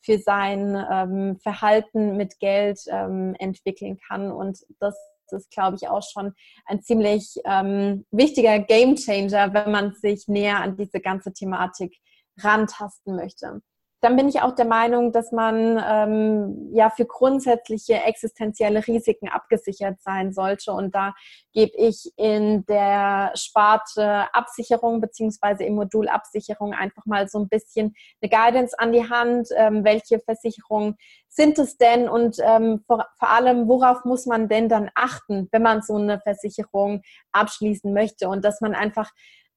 [0.00, 4.30] für sein ähm, Verhalten mit Geld ähm, entwickeln kann.
[4.30, 4.96] Und das
[5.30, 6.32] ist, glaube ich, auch schon
[6.66, 11.96] ein ziemlich ähm, wichtiger Gamechanger, wenn man sich näher an diese ganze Thematik
[12.38, 13.60] rantasten möchte
[14.00, 20.00] dann bin ich auch der Meinung, dass man ähm, ja für grundsätzliche existenzielle Risiken abgesichert
[20.00, 20.72] sein sollte.
[20.72, 21.14] Und da
[21.52, 27.94] gebe ich in der Sparte Absicherung beziehungsweise im Modul Absicherung einfach mal so ein bisschen
[28.22, 29.48] eine Guidance an die Hand.
[29.56, 30.96] Ähm, welche Versicherungen
[31.28, 35.62] sind es denn und ähm, vor, vor allem, worauf muss man denn dann achten, wenn
[35.62, 38.28] man so eine Versicherung abschließen möchte?
[38.28, 39.10] Und dass man einfach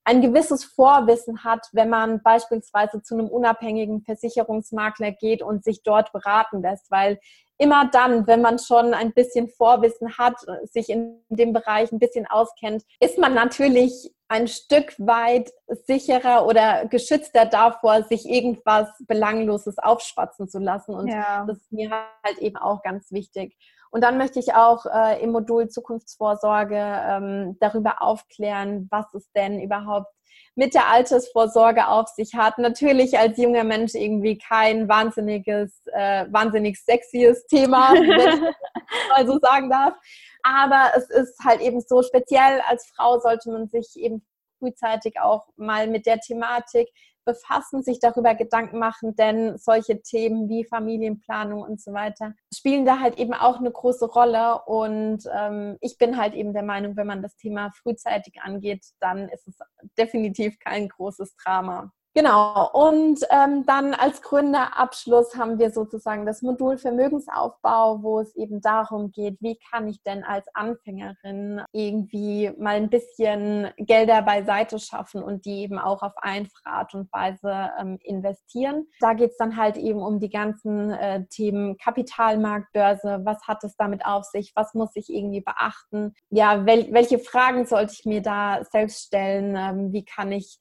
[0.03, 6.11] ein gewisses Vorwissen hat, wenn man beispielsweise zu einem unabhängigen Versicherungsmakler geht und sich dort
[6.11, 7.19] beraten lässt, weil
[7.57, 12.25] immer dann, wenn man schon ein bisschen Vorwissen hat, sich in dem Bereich ein bisschen
[12.25, 15.51] auskennt, ist man natürlich ein Stück weit
[15.85, 20.95] sicherer oder geschützter davor, sich irgendwas Belangloses aufschwatzen zu lassen.
[20.95, 21.45] Und ja.
[21.45, 23.55] das ist mir halt eben auch ganz wichtig.
[23.91, 29.61] Und dann möchte ich auch äh, im Modul Zukunftsvorsorge ähm, darüber aufklären, was es denn
[29.61, 30.07] überhaupt
[30.55, 32.57] mit der Altersvorsorge auf sich hat.
[32.57, 39.39] Natürlich als junger Mensch irgendwie kein wahnsinniges, äh, wahnsinnig sexyes Thema, wenn ich mal so
[39.39, 39.93] sagen darf.
[40.43, 44.25] Aber es ist halt eben so, speziell als Frau sollte man sich eben
[44.59, 46.87] frühzeitig auch mal mit der Thematik
[47.25, 52.99] befassen, sich darüber Gedanken machen, denn solche Themen wie Familienplanung und so weiter spielen da
[52.99, 54.61] halt eben auch eine große Rolle.
[54.65, 59.29] Und ähm, ich bin halt eben der Meinung, wenn man das Thema frühzeitig angeht, dann
[59.29, 59.57] ist es
[59.97, 61.91] definitiv kein großes Drama.
[62.13, 68.59] Genau, und ähm, dann als Gründerabschluss haben wir sozusagen das Modul Vermögensaufbau, wo es eben
[68.59, 75.23] darum geht, wie kann ich denn als Anfängerin irgendwie mal ein bisschen Gelder beiseite schaffen
[75.23, 78.87] und die eben auch auf einfache Art und Weise ähm, investieren.
[78.99, 83.77] Da geht es dann halt eben um die ganzen äh, Themen Kapitalmarktbörse, was hat es
[83.77, 88.21] damit auf sich, was muss ich irgendwie beachten, ja, wel welche Fragen sollte ich mir
[88.21, 90.59] da selbst stellen, ähm, wie kann ich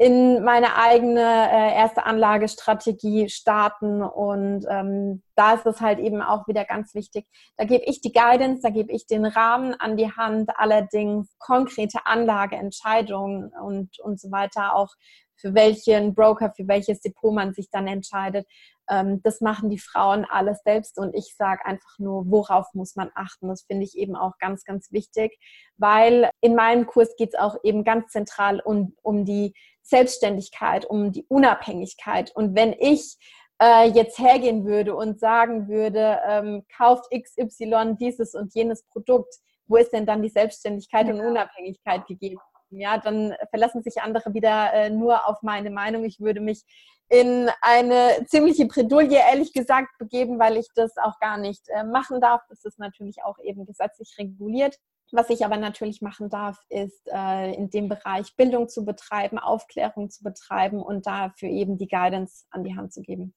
[0.00, 4.02] in meine eigene äh, erste Anlagestrategie starten.
[4.02, 7.26] Und ähm, da ist es halt eben auch wieder ganz wichtig.
[7.58, 12.06] Da gebe ich die Guidance, da gebe ich den Rahmen an die Hand, allerdings konkrete
[12.06, 14.88] Anlageentscheidungen und, und so weiter, auch
[15.40, 18.46] für welchen Broker, für welches Depot man sich dann entscheidet.
[18.88, 23.10] Ähm, das machen die Frauen alles selbst und ich sage einfach nur, worauf muss man
[23.14, 23.48] achten.
[23.48, 25.38] Das finde ich eben auch ganz, ganz wichtig,
[25.76, 31.12] weil in meinem Kurs geht es auch eben ganz zentral um, um die Selbstständigkeit, um
[31.12, 32.34] die Unabhängigkeit.
[32.34, 33.16] Und wenn ich
[33.62, 39.34] äh, jetzt hergehen würde und sagen würde, ähm, kauft XY dieses und jenes Produkt,
[39.66, 41.14] wo ist denn dann die Selbstständigkeit ja.
[41.14, 42.40] und Unabhängigkeit gegeben?
[42.70, 46.04] Ja, dann verlassen sich andere wieder äh, nur auf meine Meinung.
[46.04, 46.64] Ich würde mich
[47.08, 52.20] in eine ziemliche Bredouille, ehrlich gesagt, begeben, weil ich das auch gar nicht äh, machen
[52.20, 52.42] darf.
[52.48, 54.76] Das ist natürlich auch eben gesetzlich reguliert.
[55.12, 60.08] Was ich aber natürlich machen darf, ist äh, in dem Bereich Bildung zu betreiben, Aufklärung
[60.08, 63.34] zu betreiben und dafür eben die Guidance an die Hand zu geben.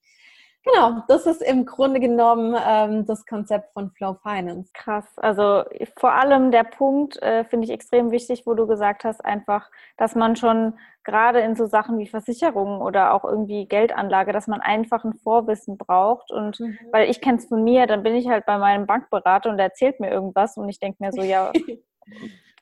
[0.65, 4.71] Genau, das ist im Grunde genommen ähm, das Konzept von Flow Finance.
[4.73, 5.05] Krass.
[5.17, 5.63] Also
[5.97, 10.15] vor allem der Punkt äh, finde ich extrem wichtig, wo du gesagt hast, einfach, dass
[10.15, 10.73] man schon
[11.03, 15.77] gerade in so Sachen wie Versicherungen oder auch irgendwie Geldanlage, dass man einfach ein Vorwissen
[15.77, 16.31] braucht.
[16.31, 16.77] Und mhm.
[16.93, 19.65] weil ich kenne es von mir, dann bin ich halt bei meinem Bankberater und der
[19.65, 21.51] erzählt mir irgendwas und ich denke mir so, ja,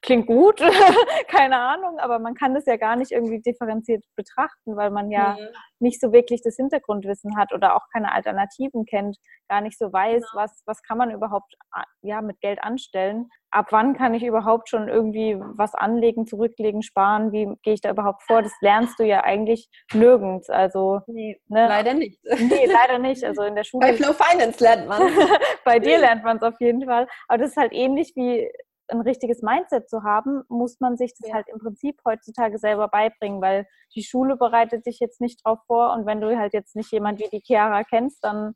[0.01, 0.59] klingt gut,
[1.27, 5.37] keine Ahnung, aber man kann das ja gar nicht irgendwie differenziert betrachten, weil man ja
[5.39, 5.47] mhm.
[5.79, 10.23] nicht so wirklich das Hintergrundwissen hat oder auch keine Alternativen kennt, gar nicht so weiß,
[10.31, 10.43] genau.
[10.43, 11.53] was, was kann man überhaupt
[12.01, 13.29] ja, mit Geld anstellen.
[13.51, 17.31] Ab wann kann ich überhaupt schon irgendwie was anlegen, zurücklegen, sparen?
[17.33, 18.41] Wie gehe ich da überhaupt vor?
[18.41, 20.49] Das lernst du ja eigentlich nirgends.
[20.49, 21.67] Also nee, ne?
[21.67, 22.17] leider nicht.
[22.23, 23.23] Nee, leider nicht.
[23.25, 23.87] Also in der Schule.
[23.87, 25.01] Bei Flow Finance lernt man.
[25.65, 27.07] Bei dir lernt man es auf jeden Fall.
[27.27, 28.49] Aber das ist halt ähnlich wie
[28.91, 31.35] ein richtiges Mindset zu haben, muss man sich das ja.
[31.35, 33.65] halt im Prinzip heutzutage selber beibringen, weil
[33.95, 37.19] die Schule bereitet dich jetzt nicht drauf vor und wenn du halt jetzt nicht jemand
[37.19, 38.53] wie die Chiara kennst, dann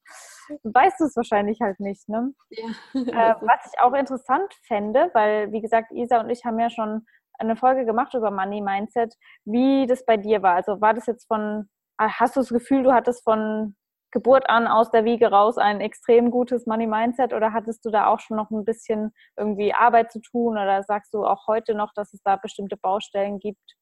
[0.63, 2.07] weißt du es wahrscheinlich halt nicht.
[2.09, 2.33] Ne?
[2.49, 2.65] Ja.
[2.93, 7.05] Äh, was ich auch interessant fände, weil wie gesagt, Isa und ich haben ja schon
[7.39, 9.13] eine Folge gemacht über Money Mindset,
[9.45, 10.55] wie das bei dir war.
[10.55, 13.75] Also war das jetzt von, hast du das Gefühl, du hattest von
[14.15, 18.07] Geburt an aus der Wiege raus ein extrem gutes Money Mindset oder hattest du da
[18.07, 21.91] auch schon noch ein bisschen irgendwie Arbeit zu tun oder sagst du auch heute noch,
[21.93, 23.75] dass es da bestimmte Baustellen gibt?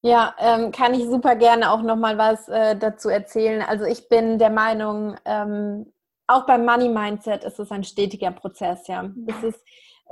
[0.00, 3.62] Ja, ähm, kann ich super gerne auch noch mal was äh, dazu erzählen.
[3.62, 5.92] Also ich bin der Meinung, ähm,
[6.28, 8.86] auch beim Money Mindset ist es ein stetiger Prozess.
[8.86, 9.60] Ja, das ist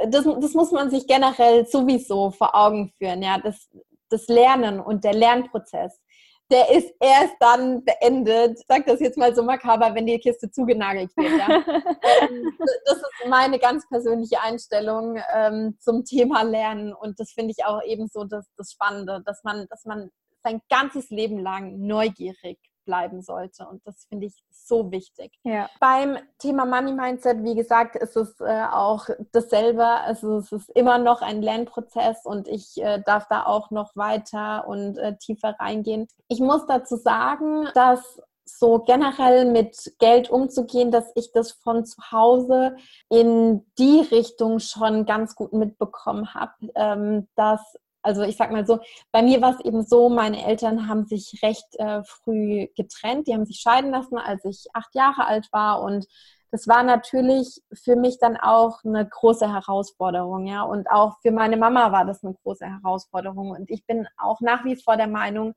[0.09, 3.23] das, das muss man sich generell sowieso vor Augen führen.
[3.23, 3.71] Ja, das,
[4.11, 6.01] das Lernen und der Lernprozess
[6.51, 8.61] der ist erst dann beendet.
[8.61, 11.39] Ich sage das jetzt mal so makaber, wenn die Kiste zugenagelt wird.
[11.39, 11.65] Ja?
[12.21, 12.53] Ähm,
[12.85, 17.81] das ist meine ganz persönliche Einstellung ähm, zum Thema Lernen und das finde ich auch
[17.85, 20.11] ebenso das, das Spannende, dass man, dass man
[20.43, 23.67] sein ganzes Leben lang neugierig bleiben sollte.
[23.69, 25.39] Und das finde ich so wichtig.
[25.43, 25.69] Ja.
[25.81, 29.85] Beim Thema Money Mindset, wie gesagt, ist es äh, auch dasselbe.
[29.85, 34.67] Also es ist immer noch ein Lernprozess und ich äh, darf da auch noch weiter
[34.67, 36.09] und äh, tiefer reingehen.
[36.29, 42.01] Ich muss dazu sagen, dass so generell mit Geld umzugehen, dass ich das von zu
[42.13, 42.77] Hause
[43.11, 47.77] in die Richtung schon ganz gut mitbekommen habe, ähm, dass
[48.07, 48.79] also ich sag mal so,
[49.11, 53.27] bei mir war es eben so, meine Eltern haben sich recht äh, früh getrennt.
[53.27, 55.83] Die haben sich scheiden lassen, als ich acht Jahre alt war.
[55.83, 56.07] Und
[56.53, 60.63] das war natürlich für mich dann auch eine große Herausforderung, ja.
[60.63, 63.51] Und auch für meine Mama war das eine große Herausforderung.
[63.51, 65.55] Und ich bin auch nach wie vor der Meinung,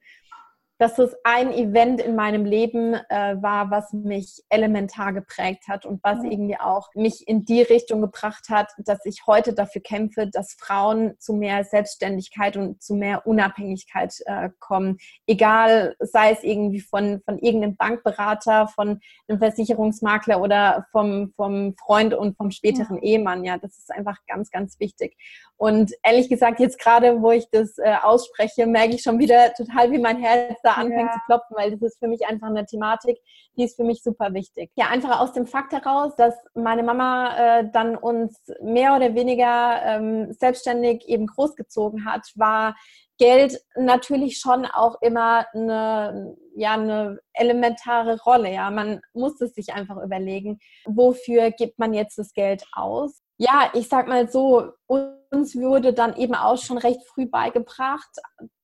[0.79, 6.01] dass es ein Event in meinem Leben äh, war, was mich elementar geprägt hat und
[6.03, 6.31] was mhm.
[6.31, 11.19] irgendwie auch mich in die Richtung gebracht hat, dass ich heute dafür kämpfe, dass Frauen
[11.19, 14.99] zu mehr Selbstständigkeit und zu mehr Unabhängigkeit äh, kommen.
[15.27, 22.13] Egal, sei es irgendwie von, von irgendeinem Bankberater, von einem Versicherungsmakler oder vom, vom Freund
[22.13, 23.03] und vom späteren ja.
[23.03, 23.43] Ehemann.
[23.43, 25.17] Ja, das ist einfach ganz, ganz wichtig.
[25.57, 29.91] Und ehrlich gesagt, jetzt gerade, wo ich das äh, ausspreche, merke ich schon wieder total,
[29.91, 31.13] wie mein Herz da anfängt ja.
[31.13, 33.17] zu klopfen, weil das ist für mich einfach eine Thematik,
[33.57, 34.71] die ist für mich super wichtig.
[34.75, 39.81] Ja, einfach aus dem Fakt heraus, dass meine Mama äh, dann uns mehr oder weniger
[39.83, 42.75] ähm, selbstständig eben großgezogen hat, war
[43.19, 48.51] Geld natürlich schon auch immer eine, ja, eine elementare Rolle.
[48.51, 53.21] Ja, man muss es sich einfach überlegen, wofür gibt man jetzt das Geld aus?
[53.37, 58.09] Ja, ich sag mal so, uns wurde dann eben auch schon recht früh beigebracht,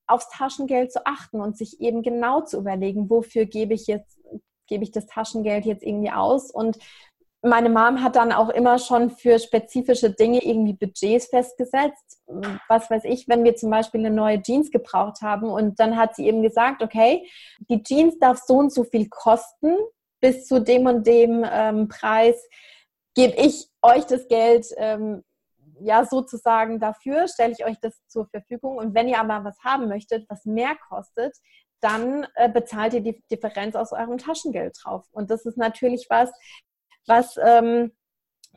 [0.08, 4.20] aufs Taschengeld zu achten und sich eben genau zu überlegen, wofür gebe ich jetzt,
[4.68, 6.78] gebe ich das Taschengeld jetzt irgendwie aus und
[7.46, 12.20] meine Mom hat dann auch immer schon für spezifische Dinge irgendwie Budgets festgesetzt.
[12.68, 16.16] Was weiß ich, wenn wir zum Beispiel eine neue Jeans gebraucht haben und dann hat
[16.16, 17.30] sie eben gesagt, okay,
[17.70, 19.76] die Jeans darf so und so viel kosten,
[20.22, 22.36] bis zu dem und dem ähm, Preis
[23.14, 25.24] gebe ich euch das Geld ähm,
[25.80, 28.78] ja sozusagen dafür, stelle ich euch das zur Verfügung.
[28.78, 31.36] Und wenn ihr aber was haben möchtet, was mehr kostet,
[31.82, 35.06] dann äh, bezahlt ihr die Differenz aus eurem Taschengeld drauf.
[35.12, 36.32] Und das ist natürlich was,
[37.06, 37.92] was ähm,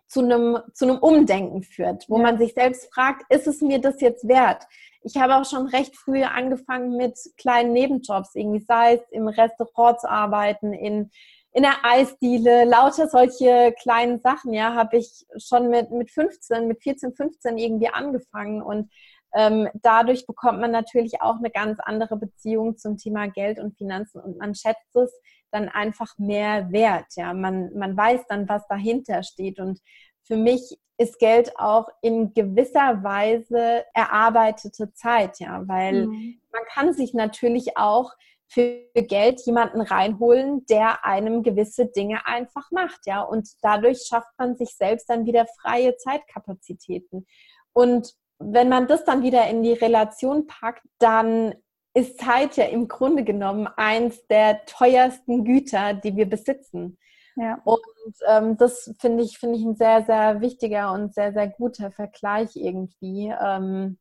[0.06, 2.22] zu einem, zu einem Umdenken führt, wo ja.
[2.22, 4.64] man sich selbst fragt, ist es mir das jetzt wert?
[5.02, 10.00] Ich habe auch schon recht früh angefangen mit kleinen Nebenjobs, irgendwie sei es im Restaurant
[10.00, 11.10] zu arbeiten, in
[11.52, 16.82] in der Eisdiele, lauter solche kleinen Sachen, ja, habe ich schon mit, mit 15, mit
[16.82, 18.62] 14, 15 irgendwie angefangen.
[18.62, 18.90] Und
[19.34, 24.20] ähm, dadurch bekommt man natürlich auch eine ganz andere Beziehung zum Thema Geld und Finanzen.
[24.20, 25.12] Und man schätzt es
[25.50, 29.58] dann einfach mehr wert, ja, man, man weiß dann, was dahinter steht.
[29.58, 29.80] Und
[30.24, 36.40] für mich ist Geld auch in gewisser Weise erarbeitete Zeit, ja, weil mhm.
[36.52, 38.12] man kann sich natürlich auch
[38.48, 43.20] für Geld jemanden reinholen, der einem gewisse Dinge einfach macht, ja.
[43.20, 47.26] Und dadurch schafft man sich selbst dann wieder freie Zeitkapazitäten.
[47.72, 51.54] Und wenn man das dann wieder in die Relation packt, dann
[51.92, 56.98] ist Zeit ja im Grunde genommen eins der teuersten Güter, die wir besitzen.
[57.36, 57.60] Ja.
[57.64, 57.82] Und
[58.26, 62.56] ähm, das finde ich, finde ich ein sehr, sehr wichtiger und sehr, sehr guter Vergleich
[62.56, 63.32] irgendwie.
[63.40, 63.98] Ähm,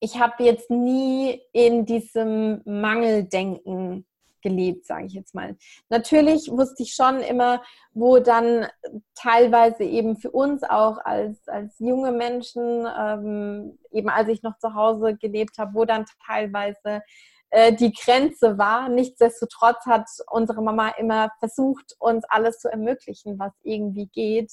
[0.00, 4.06] ich habe jetzt nie in diesem Mangeldenken
[4.42, 5.56] gelebt, sage ich jetzt mal.
[5.90, 8.66] Natürlich wusste ich schon immer, wo dann
[9.14, 14.74] teilweise eben für uns auch als, als junge Menschen, ähm, eben als ich noch zu
[14.74, 17.02] Hause gelebt habe, wo dann teilweise
[17.50, 18.88] äh, die Grenze war.
[18.88, 24.50] Nichtsdestotrotz hat unsere Mama immer versucht, uns alles zu ermöglichen, was irgendwie geht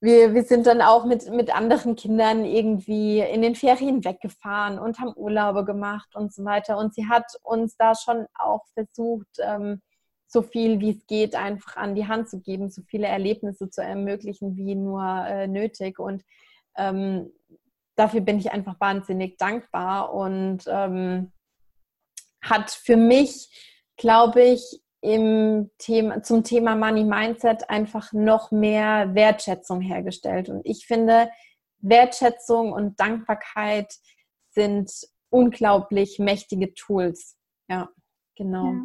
[0.00, 5.00] wir, wir sind dann auch mit, mit anderen Kindern irgendwie in den Ferien weggefahren und
[5.00, 6.78] haben Urlaube gemacht und so weiter.
[6.78, 9.82] Und sie hat uns da schon auch versucht, ähm,
[10.28, 13.82] so viel wie es geht einfach an die Hand zu geben, so viele Erlebnisse zu
[13.82, 15.98] ermöglichen wie nur äh, nötig.
[15.98, 16.22] Und
[16.76, 17.32] ähm,
[17.96, 21.32] dafür bin ich einfach wahnsinnig dankbar und ähm,
[22.40, 23.48] hat für mich,
[23.96, 30.48] glaube ich, im Thema, zum Thema Money Mindset einfach noch mehr Wertschätzung hergestellt.
[30.48, 31.30] Und ich finde,
[31.78, 33.94] Wertschätzung und Dankbarkeit
[34.50, 34.90] sind
[35.30, 37.36] unglaublich mächtige Tools.
[37.68, 37.88] Ja,
[38.36, 38.64] genau.
[38.64, 38.82] Ja.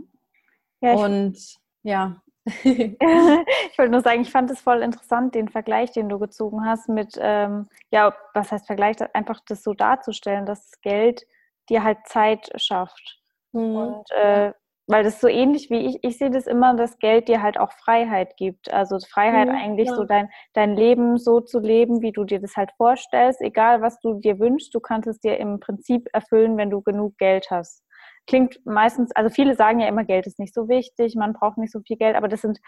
[0.82, 1.38] Ja, und
[1.84, 2.22] ja.
[2.64, 6.89] ich wollte nur sagen, ich fand es voll interessant, den Vergleich, den du gezogen hast
[6.89, 11.26] mit, ähm, ja, was heißt Vergleich, einfach das so darzustellen, dass Geld
[11.70, 13.22] dir halt Zeit schafft.
[13.53, 13.76] Mhm.
[13.76, 14.51] Und äh,
[14.88, 17.71] weil das so ähnlich wie ich, ich sehe das immer, dass Geld dir halt auch
[17.71, 18.71] Freiheit gibt.
[18.73, 19.95] Also Freiheit mhm, eigentlich ja.
[19.95, 23.41] so dein, dein Leben so zu leben, wie du dir das halt vorstellst.
[23.41, 27.17] Egal, was du dir wünschst, du kannst es dir im Prinzip erfüllen, wenn du genug
[27.17, 27.84] Geld hast.
[28.27, 31.71] Klingt meistens, also viele sagen ja immer, Geld ist nicht so wichtig, man braucht nicht
[31.71, 32.59] so viel Geld, aber das sind,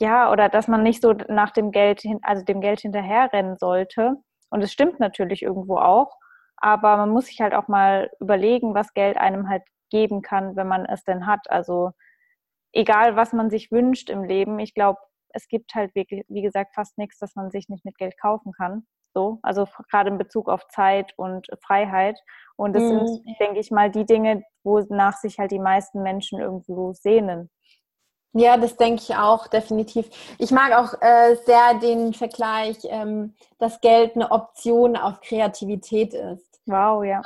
[0.00, 4.14] ja, oder dass man nicht so nach dem Geld, also dem Geld hinterherrennen sollte.
[4.50, 6.16] Und es stimmt natürlich irgendwo auch.
[6.56, 9.62] Aber man muss sich halt auch mal überlegen, was Geld einem halt
[9.92, 11.48] geben kann, wenn man es denn hat.
[11.48, 11.92] Also
[12.72, 16.74] egal, was man sich wünscht im Leben, ich glaube, es gibt halt wirklich, wie gesagt,
[16.74, 18.86] fast nichts, das man sich nicht mit Geld kaufen kann.
[19.14, 22.18] So, also gerade in Bezug auf Zeit und Freiheit.
[22.56, 23.06] Und das mhm.
[23.06, 27.50] sind, denke ich mal, die Dinge, wonach sich halt die meisten Menschen irgendwo sehnen.
[28.34, 30.08] Ja, das denke ich auch, definitiv.
[30.38, 36.62] Ich mag auch äh, sehr den Vergleich, ähm, dass Geld eine Option auf Kreativität ist.
[36.64, 37.20] Wow, ja.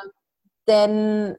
[0.67, 1.37] Denn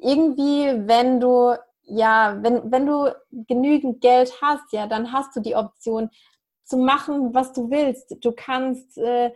[0.00, 5.56] irgendwie, wenn du, ja, wenn, wenn du genügend Geld hast, ja, dann hast du die
[5.56, 6.10] Option
[6.64, 8.16] zu machen, was du willst.
[8.20, 9.32] Du kannst, äh,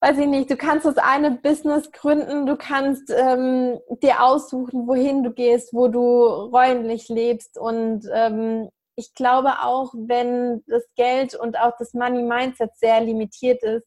[0.00, 5.22] weiß ich nicht, du kannst das eine Business gründen, du kannst ähm, dir aussuchen, wohin
[5.22, 7.58] du gehst, wo du räumlich lebst.
[7.58, 13.62] Und ähm, ich glaube auch, wenn das Geld und auch das Money Mindset sehr limitiert
[13.62, 13.86] ist,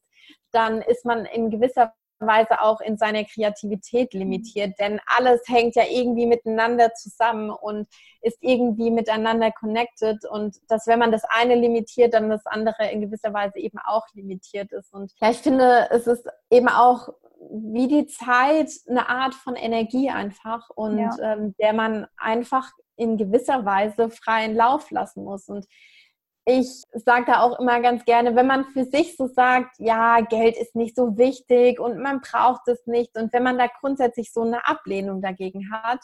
[0.51, 1.93] dann ist man in gewisser
[2.27, 7.87] Weise auch in seiner Kreativität limitiert, denn alles hängt ja irgendwie miteinander zusammen und
[8.21, 13.01] ist irgendwie miteinander connected und dass wenn man das eine limitiert, dann das andere in
[13.01, 14.93] gewisser Weise eben auch limitiert ist.
[14.93, 17.09] Und ja, ich finde, es ist eben auch
[17.49, 21.33] wie die Zeit eine Art von Energie einfach und ja.
[21.33, 25.47] ähm, der man einfach in gewisser Weise freien Lauf lassen muss.
[25.47, 25.65] Und
[26.45, 30.57] ich sage da auch immer ganz gerne, wenn man für sich so sagt, ja, Geld
[30.57, 34.41] ist nicht so wichtig und man braucht es nicht und wenn man da grundsätzlich so
[34.41, 35.99] eine Ablehnung dagegen hat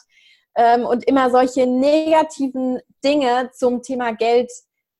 [0.54, 4.50] ähm, und immer solche negativen Dinge zum Thema Geld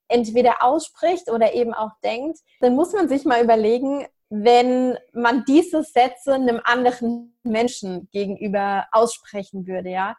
[0.09, 5.83] entweder ausspricht oder eben auch denkt, dann muss man sich mal überlegen, wenn man diese
[5.83, 10.17] Sätze einem anderen Menschen gegenüber aussprechen würde, ja,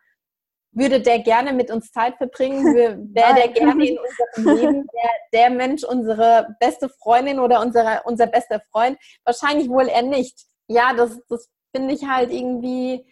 [0.72, 2.76] würde der gerne mit uns Zeit verbringen?
[3.14, 8.28] Wäre der gerne in unserem Leben der, der, Mensch, unsere beste Freundin oder unsere, unser
[8.28, 8.98] bester Freund?
[9.24, 10.46] Wahrscheinlich wohl eher nicht.
[10.68, 13.06] Ja, das, das finde ich halt irgendwie,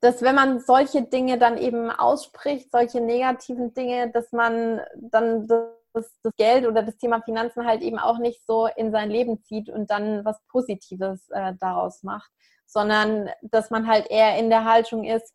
[0.00, 6.12] dass wenn man solche Dinge dann eben ausspricht, solche negativen Dinge, dass man dann das,
[6.22, 9.68] das Geld oder das Thema Finanzen halt eben auch nicht so in sein Leben zieht
[9.68, 12.30] und dann was Positives äh, daraus macht,
[12.66, 15.32] sondern dass man halt eher in der Haltung ist,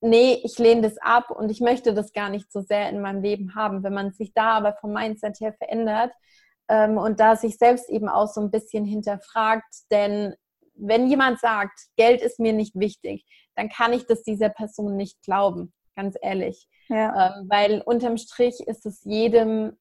[0.00, 3.22] nee, ich lehne das ab und ich möchte das gar nicht so sehr in meinem
[3.22, 3.82] Leben haben.
[3.82, 6.12] Wenn man sich da aber vom Mindset her verändert
[6.68, 10.34] ähm, und da sich selbst eben auch so ein bisschen hinterfragt, denn
[10.74, 15.20] wenn jemand sagt, Geld ist mir nicht wichtig, dann kann ich das dieser Person nicht
[15.22, 16.66] glauben, ganz ehrlich.
[16.88, 17.38] Ja.
[17.38, 19.78] Ähm, weil unterm Strich ist es jedem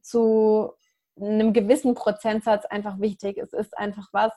[0.00, 0.72] zu
[1.20, 3.38] einem gewissen Prozentsatz einfach wichtig.
[3.38, 4.32] Es ist einfach was,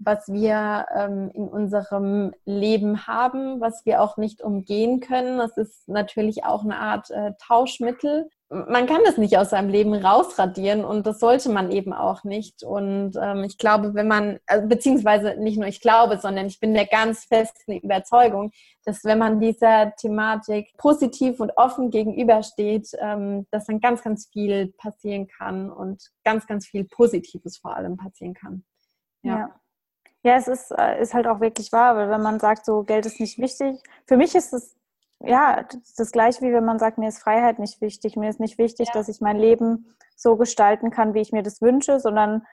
[0.00, 5.38] was wir ähm, in unserem Leben haben, was wir auch nicht umgehen können.
[5.38, 8.30] Das ist natürlich auch eine Art äh, Tauschmittel.
[8.48, 12.64] Man kann das nicht aus seinem Leben rausradieren und das sollte man eben auch nicht.
[12.64, 16.72] Und ähm, ich glaube, wenn man, also, beziehungsweise nicht nur ich glaube, sondern ich bin
[16.72, 18.50] der ganz festen Überzeugung,
[18.84, 24.72] dass wenn man dieser Thematik positiv und offen gegenübersteht, ähm, dass dann ganz, ganz viel
[24.78, 28.64] passieren kann und ganz, ganz viel Positives vor allem passieren kann.
[29.22, 29.38] ja.
[29.40, 29.59] ja.
[30.22, 33.06] Ja, es ist, äh, ist halt auch wirklich wahr, weil wenn man sagt, so Geld
[33.06, 34.76] ist nicht wichtig, für mich ist es
[35.20, 35.64] ja
[35.96, 38.16] das gleiche, wie wenn man sagt, mir ist Freiheit nicht wichtig.
[38.16, 38.94] Mir ist nicht wichtig, ja.
[38.94, 42.46] dass ich mein Leben so gestalten kann, wie ich mir das wünsche, sondern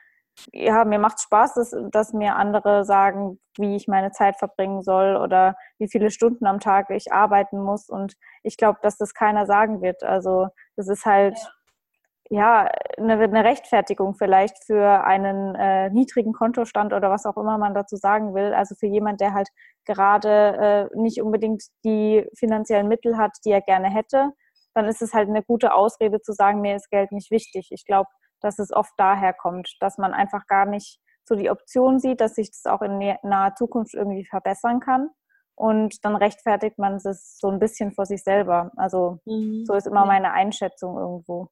[0.54, 5.16] ja, mir macht Spaß, dass, dass mir andere sagen, wie ich meine Zeit verbringen soll
[5.18, 7.90] oder wie viele Stunden am Tag ich arbeiten muss.
[7.90, 10.04] Und ich glaube, dass das keiner sagen wird.
[10.04, 11.38] Also das ist halt.
[11.38, 11.57] Ja
[12.30, 17.74] ja, eine, eine, Rechtfertigung vielleicht für einen äh, niedrigen Kontostand oder was auch immer man
[17.74, 18.54] dazu sagen will.
[18.54, 19.50] Also für jemand, der halt
[19.86, 24.32] gerade äh, nicht unbedingt die finanziellen Mittel hat, die er gerne hätte,
[24.74, 27.70] dann ist es halt eine gute Ausrede zu sagen, mir ist Geld nicht wichtig.
[27.72, 28.10] Ich glaube,
[28.42, 32.36] dass es oft daher kommt, dass man einfach gar nicht so die Option sieht, dass
[32.36, 35.10] sich das auch in naher Zukunft irgendwie verbessern kann
[35.56, 38.72] und dann rechtfertigt man es so ein bisschen vor sich selber.
[38.76, 39.66] Also mhm.
[39.66, 41.50] so ist immer meine Einschätzung irgendwo.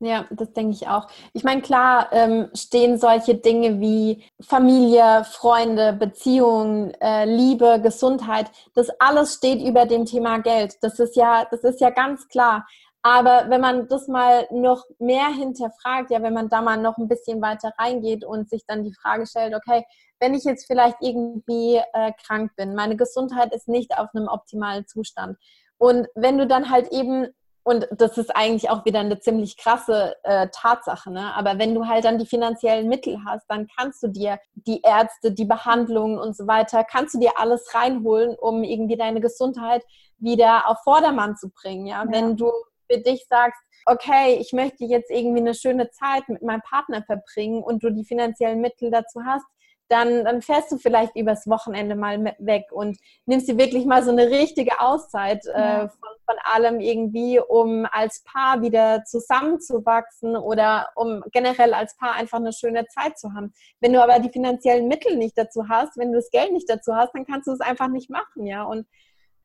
[0.00, 1.08] Ja, das denke ich auch.
[1.32, 8.90] Ich meine, klar ähm, stehen solche Dinge wie Familie, Freunde, Beziehungen, äh, Liebe, Gesundheit, das
[9.00, 10.76] alles steht über dem Thema Geld.
[10.82, 12.64] Das ist ja, das ist ja ganz klar.
[13.02, 17.08] Aber wenn man das mal noch mehr hinterfragt, ja, wenn man da mal noch ein
[17.08, 19.84] bisschen weiter reingeht und sich dann die Frage stellt, okay,
[20.20, 24.86] wenn ich jetzt vielleicht irgendwie äh, krank bin, meine Gesundheit ist nicht auf einem optimalen
[24.86, 25.38] Zustand.
[25.78, 27.28] Und wenn du dann halt eben
[27.68, 31.10] und das ist eigentlich auch wieder eine ziemlich krasse äh, Tatsache.
[31.12, 31.34] Ne?
[31.34, 35.32] Aber wenn du halt dann die finanziellen Mittel hast, dann kannst du dir die Ärzte,
[35.32, 39.84] die Behandlungen und so weiter, kannst du dir alles reinholen, um irgendwie deine Gesundheit
[40.16, 41.84] wieder auf Vordermann zu bringen.
[41.84, 42.04] Ja?
[42.04, 42.10] ja.
[42.10, 42.50] Wenn du
[42.90, 47.62] für dich sagst, okay, ich möchte jetzt irgendwie eine schöne Zeit mit meinem Partner verbringen
[47.62, 49.44] und du die finanziellen Mittel dazu hast,
[49.88, 54.10] dann, dann fährst du vielleicht übers Wochenende mal weg und nimmst dir wirklich mal so
[54.10, 55.82] eine richtige Auszeit äh, ja.
[55.84, 62.14] äh, von, von allem irgendwie, um als Paar wieder zusammenzuwachsen oder um generell als Paar
[62.14, 63.52] einfach eine schöne Zeit zu haben.
[63.80, 66.94] Wenn du aber die finanziellen Mittel nicht dazu hast, wenn du das Geld nicht dazu
[66.94, 68.64] hast, dann kannst du es einfach nicht machen, ja.
[68.64, 68.86] Und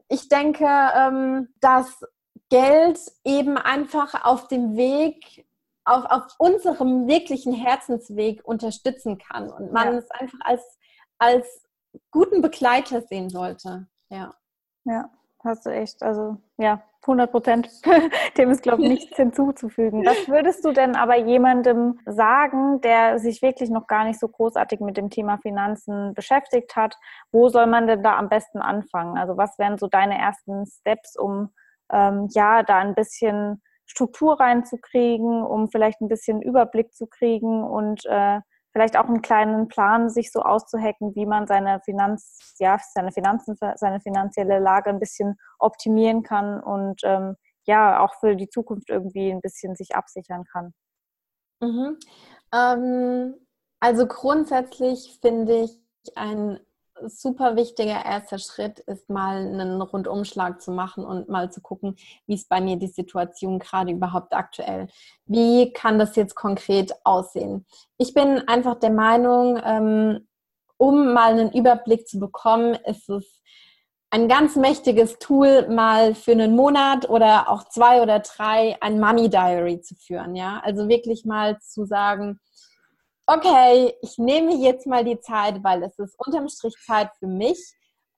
[0.09, 2.03] ich denke, ähm, dass
[2.49, 5.45] Geld eben einfach auf dem Weg
[5.85, 9.99] auf, auf unserem wirklichen Herzensweg unterstützen kann und man ja.
[9.99, 10.79] es einfach als,
[11.17, 11.65] als
[12.11, 13.87] guten Begleiter sehen sollte.
[14.09, 14.33] Ja.
[14.85, 15.09] Ja,
[15.43, 16.01] hast du echt.
[16.03, 17.69] Also ja, 100 Prozent.
[18.37, 20.05] Dem ist, glaube ich, nichts hinzuzufügen.
[20.05, 24.79] Was würdest du denn aber jemandem sagen, der sich wirklich noch gar nicht so großartig
[24.79, 26.97] mit dem Thema Finanzen beschäftigt hat?
[27.31, 29.17] Wo soll man denn da am besten anfangen?
[29.17, 31.49] Also was wären so deine ersten Steps, um
[31.91, 38.05] ähm, ja da ein bisschen Struktur reinzukriegen, um vielleicht ein bisschen Überblick zu kriegen und
[38.05, 38.39] äh,
[38.71, 43.55] vielleicht auch einen kleinen Plan sich so auszuhacken, wie man seine Finanz, ja, seine Finanzen,
[43.75, 49.31] seine finanzielle Lage ein bisschen optimieren kann und ähm, ja, auch für die Zukunft irgendwie
[49.31, 50.73] ein bisschen sich absichern kann.
[51.61, 51.97] Mhm.
[52.53, 53.35] Ähm,
[53.79, 55.79] also grundsätzlich finde ich
[56.15, 56.59] ein
[57.07, 61.95] super wichtiger erster Schritt ist mal einen Rundumschlag zu machen und mal zu gucken,
[62.25, 64.87] wie ist bei mir die Situation gerade überhaupt aktuell.
[65.25, 67.65] Wie kann das jetzt konkret aussehen?
[67.97, 70.27] Ich bin einfach der Meinung, ähm,
[70.77, 73.41] um mal einen Überblick zu bekommen, ist es
[74.13, 79.27] ein ganz mächtiges Tool, mal für einen Monat oder auch zwei oder drei ein Money
[79.27, 80.35] Diary zu führen.
[80.35, 82.39] Ja, also wirklich mal zu sagen,
[83.25, 87.59] okay, ich nehme jetzt mal die Zeit, weil es ist unterm Strich Zeit für mich,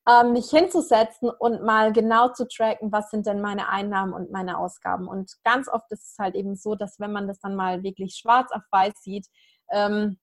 [0.07, 4.57] ähm, mich hinzusetzen und mal genau zu tracken, was sind denn meine Einnahmen und meine
[4.57, 5.07] Ausgaben.
[5.07, 8.15] Und ganz oft ist es halt eben so, dass wenn man das dann mal wirklich
[8.15, 9.27] schwarz auf weiß sieht,
[9.71, 10.19] ähm,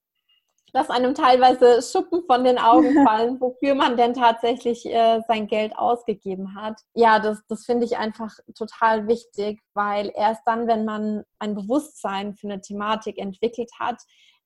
[0.73, 5.77] dass einem teilweise Schuppen von den Augen fallen, wofür man denn tatsächlich äh, sein Geld
[5.77, 6.81] ausgegeben hat.
[6.95, 12.35] Ja, das, das finde ich einfach total wichtig, weil erst dann, wenn man ein Bewusstsein
[12.35, 14.01] für eine Thematik entwickelt hat,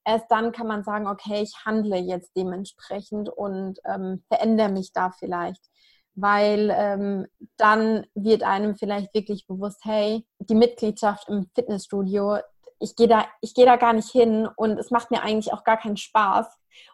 [0.07, 5.11] erst dann kann man sagen, okay, ich handle jetzt dementsprechend und ähm, verändere mich da
[5.11, 5.63] vielleicht.
[6.15, 7.27] Weil ähm,
[7.59, 12.39] dann wird einem vielleicht wirklich bewusst, hey, die Mitgliedschaft im Fitnessstudio,
[12.79, 15.65] ich gehe da, ich gehe da gar nicht hin und es macht mir eigentlich auch
[15.65, 16.47] gar keinen Spaß.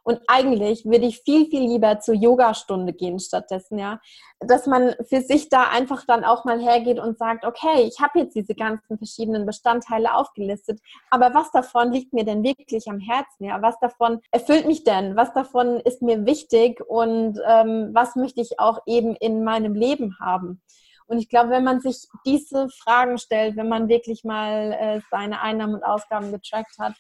[0.03, 4.01] Und eigentlich würde ich viel, viel lieber zur Yogastunde gehen stattdessen, ja.
[4.41, 8.21] Dass man für sich da einfach dann auch mal hergeht und sagt, okay, ich habe
[8.21, 10.81] jetzt diese ganzen verschiedenen Bestandteile aufgelistet,
[11.11, 13.63] aber was davon liegt mir denn wirklich am Herzen, ja?
[13.63, 15.17] Was davon erfüllt mich denn?
[15.17, 20.17] Was davon ist mir wichtig und ähm, was möchte ich auch eben in meinem Leben
[20.21, 20.61] haben?
[21.07, 25.43] Und ich glaube, wenn man sich diese Fragen stellt, wenn man wirklich mal äh, seine
[25.43, 26.95] Einnahmen und Ausgaben getrackt hat,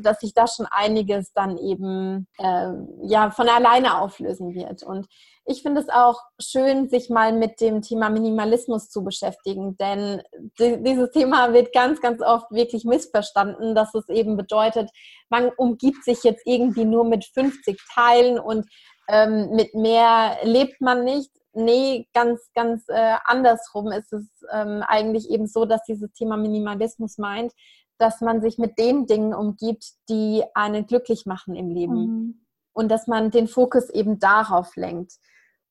[0.00, 2.72] dass sich da schon einiges dann eben äh,
[3.02, 4.82] ja von alleine auflösen wird.
[4.82, 5.06] Und
[5.50, 10.22] ich finde es auch schön, sich mal mit dem Thema Minimalismus zu beschäftigen, denn
[10.58, 14.90] dieses Thema wird ganz, ganz oft wirklich missverstanden, dass es eben bedeutet,
[15.30, 18.66] man umgibt sich jetzt irgendwie nur mit 50 Teilen und
[19.08, 21.30] ähm, mit mehr lebt man nicht.
[21.54, 27.16] Nee, ganz, ganz äh, andersrum ist es ähm, eigentlich eben so, dass dieses Thema Minimalismus
[27.16, 27.52] meint,
[27.98, 31.94] dass man sich mit den Dingen umgibt, die einen glücklich machen im Leben.
[31.94, 32.46] Mhm.
[32.72, 35.14] Und dass man den Fokus eben darauf lenkt.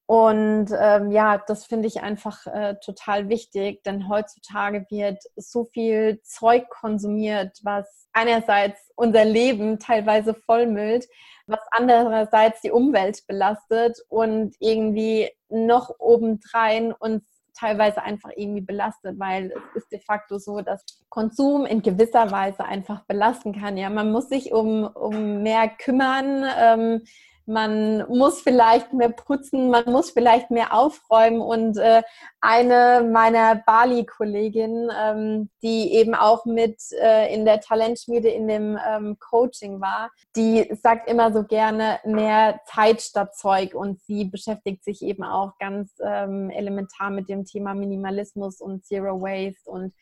[0.10, 6.22] Und ähm, ja, das finde ich einfach äh, total wichtig, denn heutzutage wird so viel
[6.24, 11.08] Zeug konsumiert, was einerseits unser Leben teilweise vollmüllt,
[11.46, 17.24] was andererseits die Umwelt belastet und irgendwie noch obendrein uns
[17.58, 22.66] teilweise einfach irgendwie belastet, weil es ist de facto so, dass Konsum in gewisser Weise
[22.66, 23.78] einfach belasten kann.
[23.78, 26.45] Ja, man muss sich um, um mehr kümmern.
[26.58, 27.01] Ähm,
[27.48, 31.39] man muss vielleicht mehr putzen, man muss vielleicht mehr aufräumen.
[31.39, 32.04] Und äh,
[32.41, 39.18] eine meiner Bali-Kolleginnen, ähm, die eben auch mit äh, in der Talentschmiede in dem ähm,
[39.20, 45.02] Coaching war, die sagt immer so gerne mehr Zeit statt Zeug und sie beschäftigt sich
[45.02, 49.93] eben auch ganz ähm, elementar mit dem Thema Minimalismus und Zero Waste und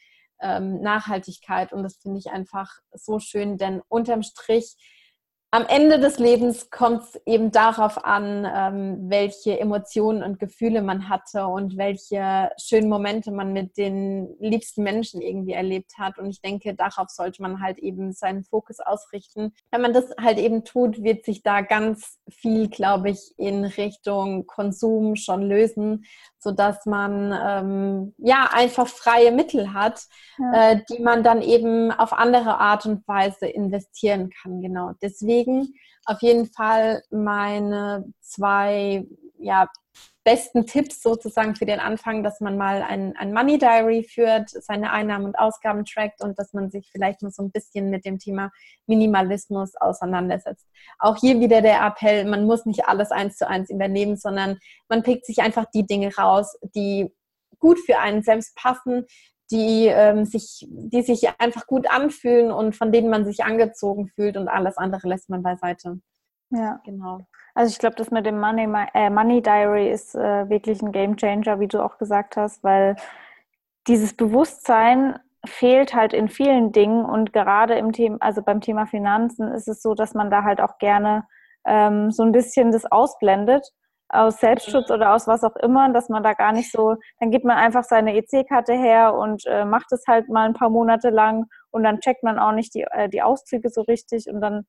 [0.41, 1.73] ähm, Nachhaltigkeit.
[1.73, 4.75] Und das finde ich einfach so schön, denn unterm Strich
[5.55, 11.07] am Ende des Lebens kommt es eben darauf an, ähm, welche Emotionen und Gefühle man
[11.07, 16.19] hatte und welche schönen Momente man mit den liebsten Menschen irgendwie erlebt hat.
[16.19, 19.53] Und ich denke, darauf sollte man halt eben seinen Fokus ausrichten.
[19.71, 24.47] Wenn man das halt eben tut, wird sich da ganz viel, glaube ich, in Richtung
[24.47, 26.03] Konsum schon lösen,
[26.37, 30.01] sodass man ähm, ja einfach freie Mittel hat,
[30.37, 30.71] ja.
[30.71, 34.61] äh, die man dann eben auf andere Art und Weise investieren kann.
[34.61, 34.91] Genau.
[35.01, 35.44] Deswegen
[36.05, 39.05] auf jeden Fall meine zwei
[39.37, 39.69] ja,
[40.23, 44.91] besten Tipps sozusagen für den Anfang, dass man mal ein, ein Money Diary führt, seine
[44.91, 48.17] Einnahmen und Ausgaben trackt und dass man sich vielleicht mal so ein bisschen mit dem
[48.17, 48.51] Thema
[48.87, 50.67] Minimalismus auseinandersetzt.
[50.99, 54.57] Auch hier wieder der Appell, man muss nicht alles eins zu eins übernehmen, sondern
[54.89, 57.13] man pickt sich einfach die Dinge raus, die
[57.59, 59.05] gut für einen selbst passen,
[59.51, 64.37] die, ähm, sich, die sich einfach gut anfühlen und von denen man sich angezogen fühlt
[64.37, 65.99] und alles andere lässt man beiseite.
[66.49, 67.27] Ja, genau.
[67.53, 71.15] Also ich glaube, das mit dem Money, äh, Money Diary ist äh, wirklich ein Game
[71.15, 72.95] Changer, wie du auch gesagt hast, weil
[73.87, 79.51] dieses Bewusstsein fehlt halt in vielen Dingen und gerade im Thema, also beim Thema Finanzen
[79.51, 81.27] ist es so, dass man da halt auch gerne
[81.65, 83.71] ähm, so ein bisschen das ausblendet
[84.15, 87.45] aus Selbstschutz oder aus was auch immer, dass man da gar nicht so, dann gibt
[87.45, 91.45] man einfach seine EC-Karte her und äh, macht es halt mal ein paar Monate lang
[91.71, 94.65] und dann checkt man auch nicht die, äh, die Auszüge so richtig und dann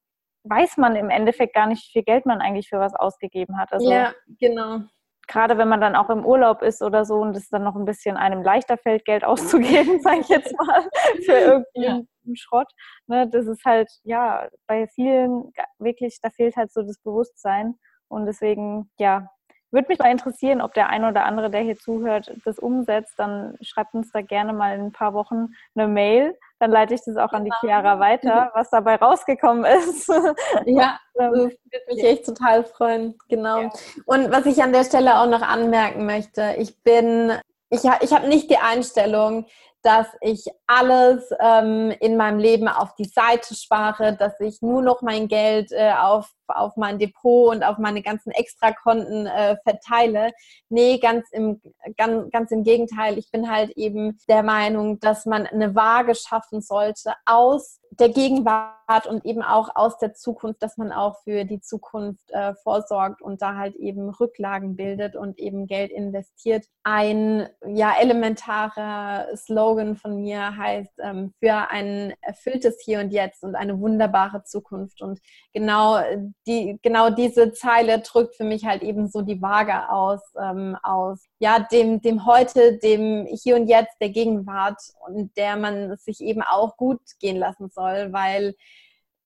[0.49, 3.73] weiß man im Endeffekt gar nicht, wie viel Geld man eigentlich für was ausgegeben hat.
[3.73, 4.81] Also, ja, genau.
[5.29, 7.85] Gerade wenn man dann auch im Urlaub ist oder so und es dann noch ein
[7.85, 10.83] bisschen einem leichter fällt, Geld auszugeben, sage ich jetzt mal,
[11.25, 12.35] für irgendeinen ja.
[12.35, 12.69] Schrott.
[13.09, 17.75] Ne, das ist halt, ja, bei vielen wirklich, da fehlt halt so das Bewusstsein.
[18.09, 19.29] Und deswegen, ja,
[19.71, 23.15] würde mich mal interessieren, ob der eine oder andere, der hier zuhört, das umsetzt.
[23.19, 26.37] Dann schreibt uns da gerne mal in ein paar Wochen eine Mail.
[26.59, 27.75] Dann leite ich das auch an die genau.
[27.75, 30.09] Chiara weiter, was dabei rausgekommen ist.
[30.67, 31.57] Ja, das würde
[31.89, 33.17] mich echt total freuen.
[33.29, 33.63] Genau.
[33.63, 33.71] Ja.
[34.07, 37.33] Und was ich an der Stelle auch noch anmerken möchte, ich bin,
[37.71, 39.47] ich, ich habe nicht die Einstellung,
[39.83, 45.01] dass ich alles ähm, in meinem Leben auf die Seite spare, dass ich nur noch
[45.01, 50.33] mein Geld äh, auf auf mein Depot und auf meine ganzen Extrakonten äh, verteile.
[50.69, 51.61] Nee, ganz im,
[51.97, 53.19] ganz, ganz im Gegenteil.
[53.19, 59.07] Ich bin halt eben der Meinung, dass man eine Waage schaffen sollte aus der Gegenwart
[59.07, 63.43] und eben auch aus der Zukunft, dass man auch für die Zukunft äh, vorsorgt und
[63.43, 66.67] da halt eben Rücklagen bildet und eben Geld investiert.
[66.83, 73.55] Ein ja elementarer Slogan von mir heißt ähm, für ein erfülltes Hier und Jetzt und
[73.55, 75.03] eine wunderbare Zukunft.
[75.03, 75.21] Und
[75.53, 75.99] genau
[76.47, 81.25] die, genau diese Zeile drückt für mich halt eben so die Waage aus, ähm, aus
[81.39, 86.43] ja, dem, dem Heute, dem Hier und Jetzt, der Gegenwart und der man sich eben
[86.43, 88.55] auch gut gehen lassen soll, weil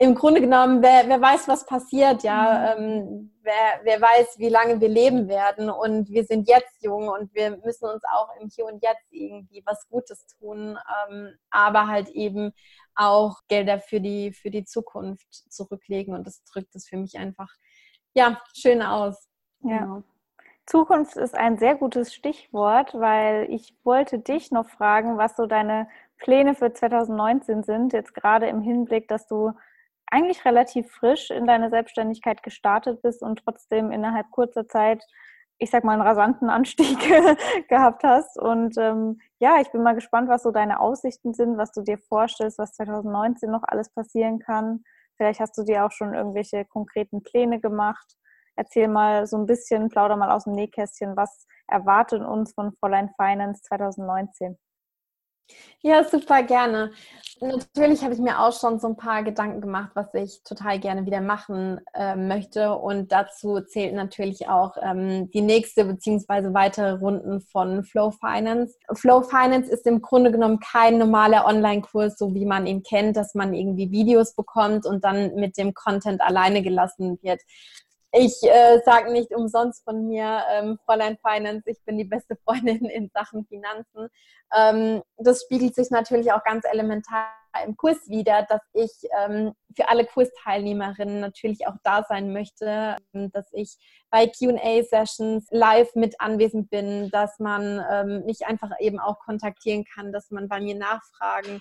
[0.00, 2.84] im Grunde genommen, wer, wer weiß, was passiert, ja, mhm.
[2.84, 7.34] ähm, wer, wer weiß, wie lange wir leben werden und wir sind jetzt jung und
[7.34, 10.78] wir müssen uns auch im Hier und Jetzt irgendwie was Gutes tun,
[11.10, 12.52] ähm, aber halt eben
[12.94, 17.50] auch Gelder für die, für die Zukunft zurücklegen und das drückt es für mich einfach,
[18.14, 19.28] ja, schön aus.
[19.62, 19.80] Ja.
[19.80, 20.02] Genau.
[20.64, 25.88] Zukunft ist ein sehr gutes Stichwort, weil ich wollte dich noch fragen, was so deine
[26.16, 29.52] Pläne für 2019 sind, jetzt gerade im Hinblick, dass du
[30.10, 35.04] eigentlich relativ frisch in deine Selbstständigkeit gestartet bist und trotzdem innerhalb kurzer Zeit,
[35.58, 36.98] ich sag mal, einen rasanten Anstieg
[37.68, 38.38] gehabt hast.
[38.38, 41.98] Und ähm, ja, ich bin mal gespannt, was so deine Aussichten sind, was du dir
[41.98, 44.82] vorstellst, was 2019 noch alles passieren kann.
[45.16, 48.16] Vielleicht hast du dir auch schon irgendwelche konkreten Pläne gemacht.
[48.56, 53.10] Erzähl mal so ein bisschen, plauder mal aus dem Nähkästchen, was erwartet uns von Fräulein
[53.16, 54.58] Finance 2019?
[55.82, 56.92] Ja, super gerne.
[57.42, 61.06] Natürlich habe ich mir auch schon so ein paar Gedanken gemacht, was ich total gerne
[61.06, 62.74] wieder machen äh, möchte.
[62.74, 66.52] Und dazu zählt natürlich auch ähm, die nächste bzw.
[66.52, 68.76] weitere Runden von Flow Finance.
[68.92, 73.34] Flow Finance ist im Grunde genommen kein normaler Online-Kurs, so wie man ihn kennt, dass
[73.34, 77.40] man irgendwie Videos bekommt und dann mit dem Content alleine gelassen wird.
[78.12, 82.84] Ich äh, sage nicht umsonst von mir, ähm, Fräulein Finance, ich bin die beste Freundin
[82.86, 84.08] in Sachen Finanzen.
[84.52, 87.28] Ähm, das spiegelt sich natürlich auch ganz elementar
[87.64, 93.30] im Kurs wieder, dass ich ähm, für alle Kursteilnehmerinnen natürlich auch da sein möchte, ähm,
[93.32, 93.76] dass ich
[94.10, 100.12] bei QA-Sessions live mit anwesend bin, dass man ähm, mich einfach eben auch kontaktieren kann,
[100.12, 101.60] dass man bei mir nachfragen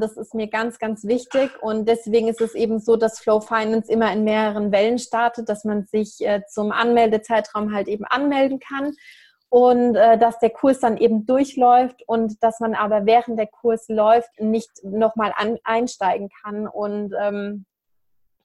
[0.00, 1.50] Das ist mir ganz, ganz wichtig.
[1.62, 5.64] Und deswegen ist es eben so, dass Flow Finance immer in mehreren Wellen startet, dass
[5.64, 8.92] man sich äh, zum Anmeldezeitraum halt eben anmelden kann
[9.48, 13.88] und äh, dass der Kurs dann eben durchläuft und dass man aber während der Kurs
[13.88, 15.32] läuft nicht nochmal
[15.64, 17.64] einsteigen kann und ähm,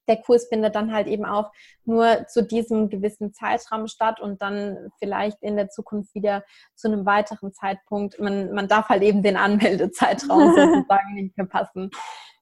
[0.10, 1.52] der Kurs findet dann halt eben auch
[1.86, 6.44] nur zu diesem gewissen Zeitraum statt und dann vielleicht in der Zukunft wieder
[6.76, 8.20] zu einem weiteren Zeitpunkt.
[8.20, 11.92] Man, man darf halt eben den Anmeldezeitraum sozusagen nicht verpassen.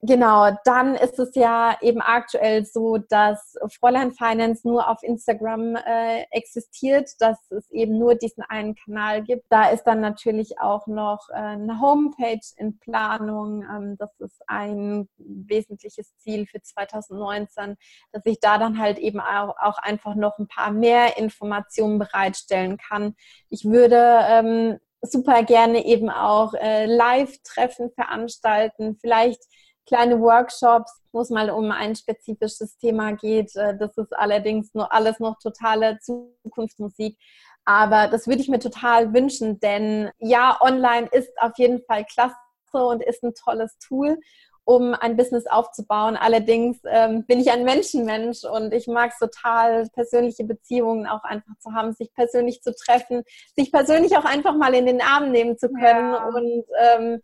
[0.02, 6.22] Genau, dann ist es ja eben aktuell so, dass Fräulein Finance nur auf Instagram äh,
[6.30, 9.46] existiert, dass es eben nur diesen einen Kanal gibt.
[9.50, 13.64] Da ist dann natürlich auch noch äh, eine Homepage in Planung.
[13.64, 17.76] Ähm, das ist ein wesentliches Ziel für 2019,
[18.12, 22.78] dass ich da dann halt eben auch, auch einfach noch ein paar mehr Informationen bereitstellen
[22.78, 23.16] kann.
[23.50, 29.42] Ich würde ähm, super gerne eben auch äh, Live-Treffen veranstalten, vielleicht
[29.88, 33.56] kleine Workshops, wo es mal um ein spezifisches Thema geht.
[33.56, 37.18] Äh, das ist allerdings nur alles noch totale Zukunftsmusik.
[37.66, 42.36] Aber das würde ich mir total wünschen, denn ja, online ist auf jeden Fall klasse
[42.72, 44.20] und ist ein tolles Tool,
[44.64, 46.16] um ein Business aufzubauen.
[46.16, 51.58] Allerdings ähm, bin ich ein Menschenmensch und ich mag es total, persönliche Beziehungen auch einfach
[51.60, 53.24] zu haben, sich persönlich zu treffen,
[53.58, 56.26] sich persönlich auch einfach mal in den Arm nehmen zu können ja.
[56.28, 57.22] und ähm,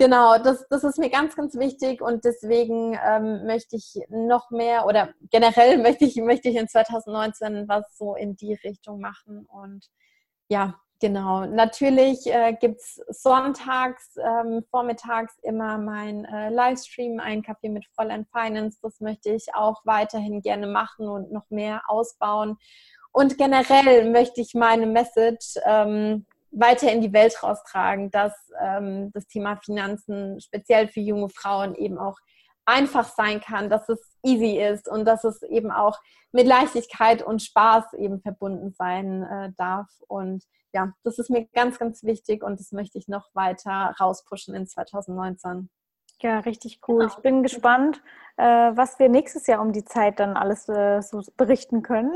[0.00, 4.86] Genau, das, das ist mir ganz, ganz wichtig und deswegen ähm, möchte ich noch mehr
[4.86, 9.90] oder generell möchte ich, möchte ich in 2019 was so in die Richtung machen und
[10.48, 11.44] ja, genau.
[11.44, 18.24] Natürlich äh, gibt es sonntags, ähm, vormittags immer mein äh, Livestream, ein Kaffee mit Fräulein
[18.24, 18.78] Finance.
[18.80, 22.56] Das möchte ich auch weiterhin gerne machen und noch mehr ausbauen.
[23.12, 29.26] Und generell möchte ich meine Message ähm, weiter in die Welt raustragen, dass ähm, das
[29.26, 32.18] Thema Finanzen speziell für junge Frauen eben auch
[32.64, 35.98] einfach sein kann, dass es easy ist und dass es eben auch
[36.32, 39.88] mit Leichtigkeit und Spaß eben verbunden sein äh, darf.
[40.06, 44.54] Und ja, das ist mir ganz, ganz wichtig und das möchte ich noch weiter rauspushen
[44.54, 45.68] in 2019.
[46.20, 47.00] Ja, richtig cool.
[47.00, 47.12] Genau.
[47.14, 48.02] Ich bin gespannt,
[48.36, 52.12] äh, was wir nächstes Jahr um die Zeit dann alles äh, so berichten können.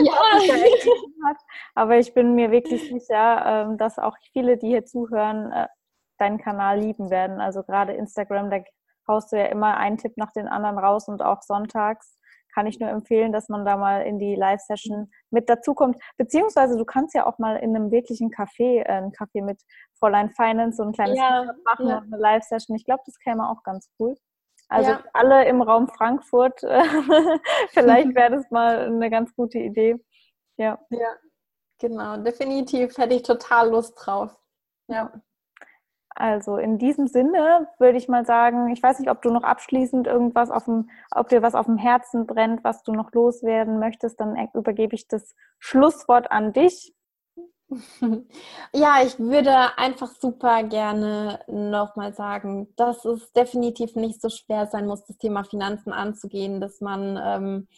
[0.00, 0.12] Ja.
[1.74, 5.68] Aber ich bin mir wirklich sicher, äh, dass auch viele, die hier zuhören, äh,
[6.18, 7.40] deinen Kanal lieben werden.
[7.40, 8.58] Also gerade Instagram, da
[9.08, 12.18] haust du ja immer einen Tipp nach den anderen raus und auch sonntags
[12.52, 15.96] kann ich nur empfehlen, dass man da mal in die Live-Session mit dazukommt.
[16.16, 19.60] Beziehungsweise du kannst ja auch mal in einem wirklichen Café, äh, ein Café mit
[19.98, 21.98] Fräulein Finance, so ein kleines ja, machen ja.
[21.98, 22.76] und eine Live-Session.
[22.76, 24.16] Ich glaube, das käme auch ganz cool.
[24.68, 25.04] Also ja.
[25.12, 26.60] alle im Raum Frankfurt,
[27.70, 29.96] vielleicht wäre das mal eine ganz gute Idee.
[30.56, 30.78] Ja.
[30.90, 31.16] Ja,
[31.78, 34.34] genau, definitiv hätte ich total Lust drauf.
[34.88, 35.12] Ja.
[36.14, 40.06] Also in diesem Sinne würde ich mal sagen, ich weiß nicht, ob du noch abschließend
[40.06, 44.20] irgendwas auf dem, ob dir was auf dem Herzen brennt, was du noch loswerden möchtest,
[44.20, 46.94] dann übergebe ich das Schlusswort an dich.
[48.74, 54.86] Ja, ich würde einfach super gerne nochmal sagen, dass es definitiv nicht so schwer sein
[54.86, 57.68] muss, das Thema Finanzen anzugehen, dass man ähm,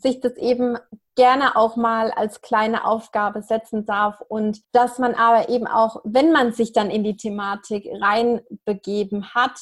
[0.00, 0.78] sich das eben
[1.14, 6.32] gerne auch mal als kleine Aufgabe setzen darf und dass man aber eben auch, wenn
[6.32, 9.52] man sich dann in die Thematik reinbegeben hat,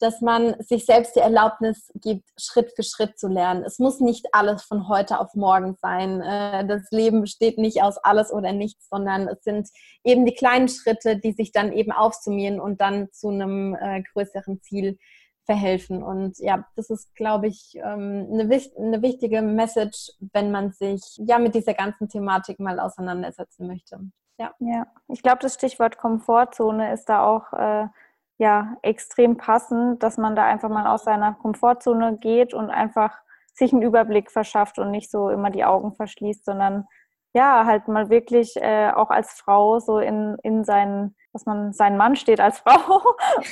[0.00, 3.64] dass man sich selbst die Erlaubnis gibt, Schritt für Schritt zu lernen.
[3.64, 6.20] Es muss nicht alles von heute auf morgen sein.
[6.20, 9.68] Äh, das Leben besteht nicht aus alles oder nichts, sondern es sind
[10.04, 14.62] eben die kleinen Schritte, die sich dann eben aufsummieren und dann zu einem äh, größeren
[14.62, 14.98] Ziel
[15.48, 16.02] verhelfen.
[16.02, 21.38] Und ja, das ist, glaube ich, ähm, eine, eine wichtige Message, wenn man sich ja
[21.38, 23.98] mit dieser ganzen Thematik mal auseinandersetzen möchte.
[24.38, 24.86] Ja, ja.
[25.08, 27.86] ich glaube, das Stichwort Komfortzone ist da auch äh,
[28.36, 33.18] ja extrem passend, dass man da einfach mal aus seiner Komfortzone geht und einfach
[33.54, 36.86] sich einen Überblick verschafft und nicht so immer die Augen verschließt, sondern
[37.32, 41.96] ja, halt mal wirklich äh, auch als Frau so in, in seinen, dass man sein
[41.96, 43.00] Mann steht als Frau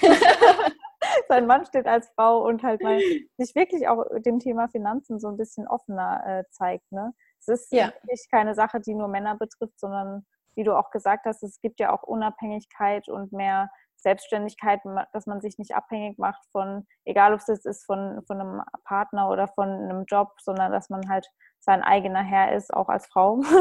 [1.29, 2.99] sein Mann steht als Frau und halt mal
[3.39, 6.91] sich wirklich auch dem Thema Finanzen so ein bisschen offener äh, zeigt.
[6.93, 7.13] Ne?
[7.41, 7.87] Es ist ja.
[8.03, 11.81] wirklich keine Sache, die nur Männer betrifft, sondern wie du auch gesagt hast, es gibt
[11.81, 14.81] ja auch Unabhängigkeit und mehr Selbstständigkeit,
[15.13, 18.63] dass man sich nicht abhängig macht von, egal ob es jetzt ist von, von einem
[18.85, 21.29] Partner oder von einem Job, sondern dass man halt
[21.61, 23.43] sein eigener Herr ist, auch als Frau.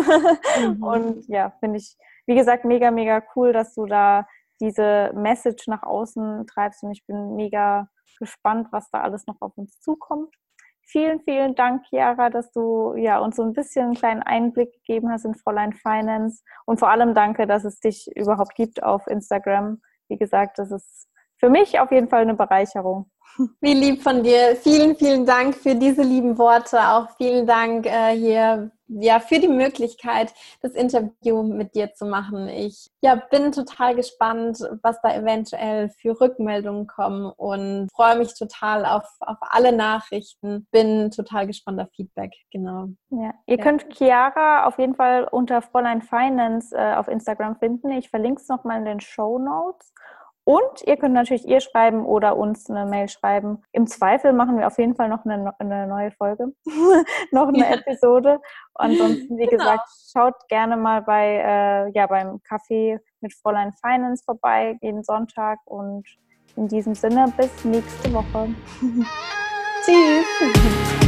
[0.56, 0.84] Mhm.
[0.84, 1.98] Und ja, finde ich,
[2.28, 4.26] wie gesagt, mega, mega cool, dass du da
[4.60, 7.90] diese Message nach außen treibst und ich bin mega
[8.20, 10.34] gespannt, was da alles noch auf uns zukommt.
[10.88, 15.12] Vielen, vielen Dank, Chiara, dass du ja, uns so ein bisschen einen kleinen Einblick gegeben
[15.12, 16.44] hast in Fräulein Finance.
[16.66, 19.82] Und vor allem danke, dass es dich überhaupt gibt auf Instagram.
[20.10, 21.08] Wie gesagt, das ist
[21.46, 23.06] für mich auf jeden Fall eine Bereicherung.
[23.62, 24.56] Wie lieb von dir.
[24.56, 26.80] Vielen, vielen Dank für diese lieben Worte.
[26.80, 32.48] Auch vielen Dank äh, hier ja, für die Möglichkeit, das Interview mit dir zu machen.
[32.48, 38.86] Ich ja, bin total gespannt, was da eventuell für Rückmeldungen kommen und freue mich total
[38.86, 40.68] auf, auf alle Nachrichten.
[40.72, 42.88] Bin total gespannt auf Feedback, genau.
[43.10, 43.34] Ja.
[43.46, 43.64] Ihr ja.
[43.64, 47.92] könnt Chiara auf jeden Fall unter Fräulein Finance äh, auf Instagram finden.
[47.92, 49.94] Ich verlinke es nochmal in den Show Notes.
[50.46, 53.64] Und ihr könnt natürlich ihr schreiben oder uns eine Mail schreiben.
[53.72, 56.54] Im Zweifel machen wir auf jeden Fall noch eine, eine neue Folge,
[57.32, 58.40] noch eine Episode.
[58.76, 59.58] Ansonsten, wie genau.
[59.58, 65.58] gesagt, schaut gerne mal bei, äh, ja, beim Café mit Fräulein Finance vorbei, jeden Sonntag.
[65.66, 66.06] Und
[66.56, 68.50] in diesem Sinne, bis nächste Woche.
[69.84, 71.05] Tschüss.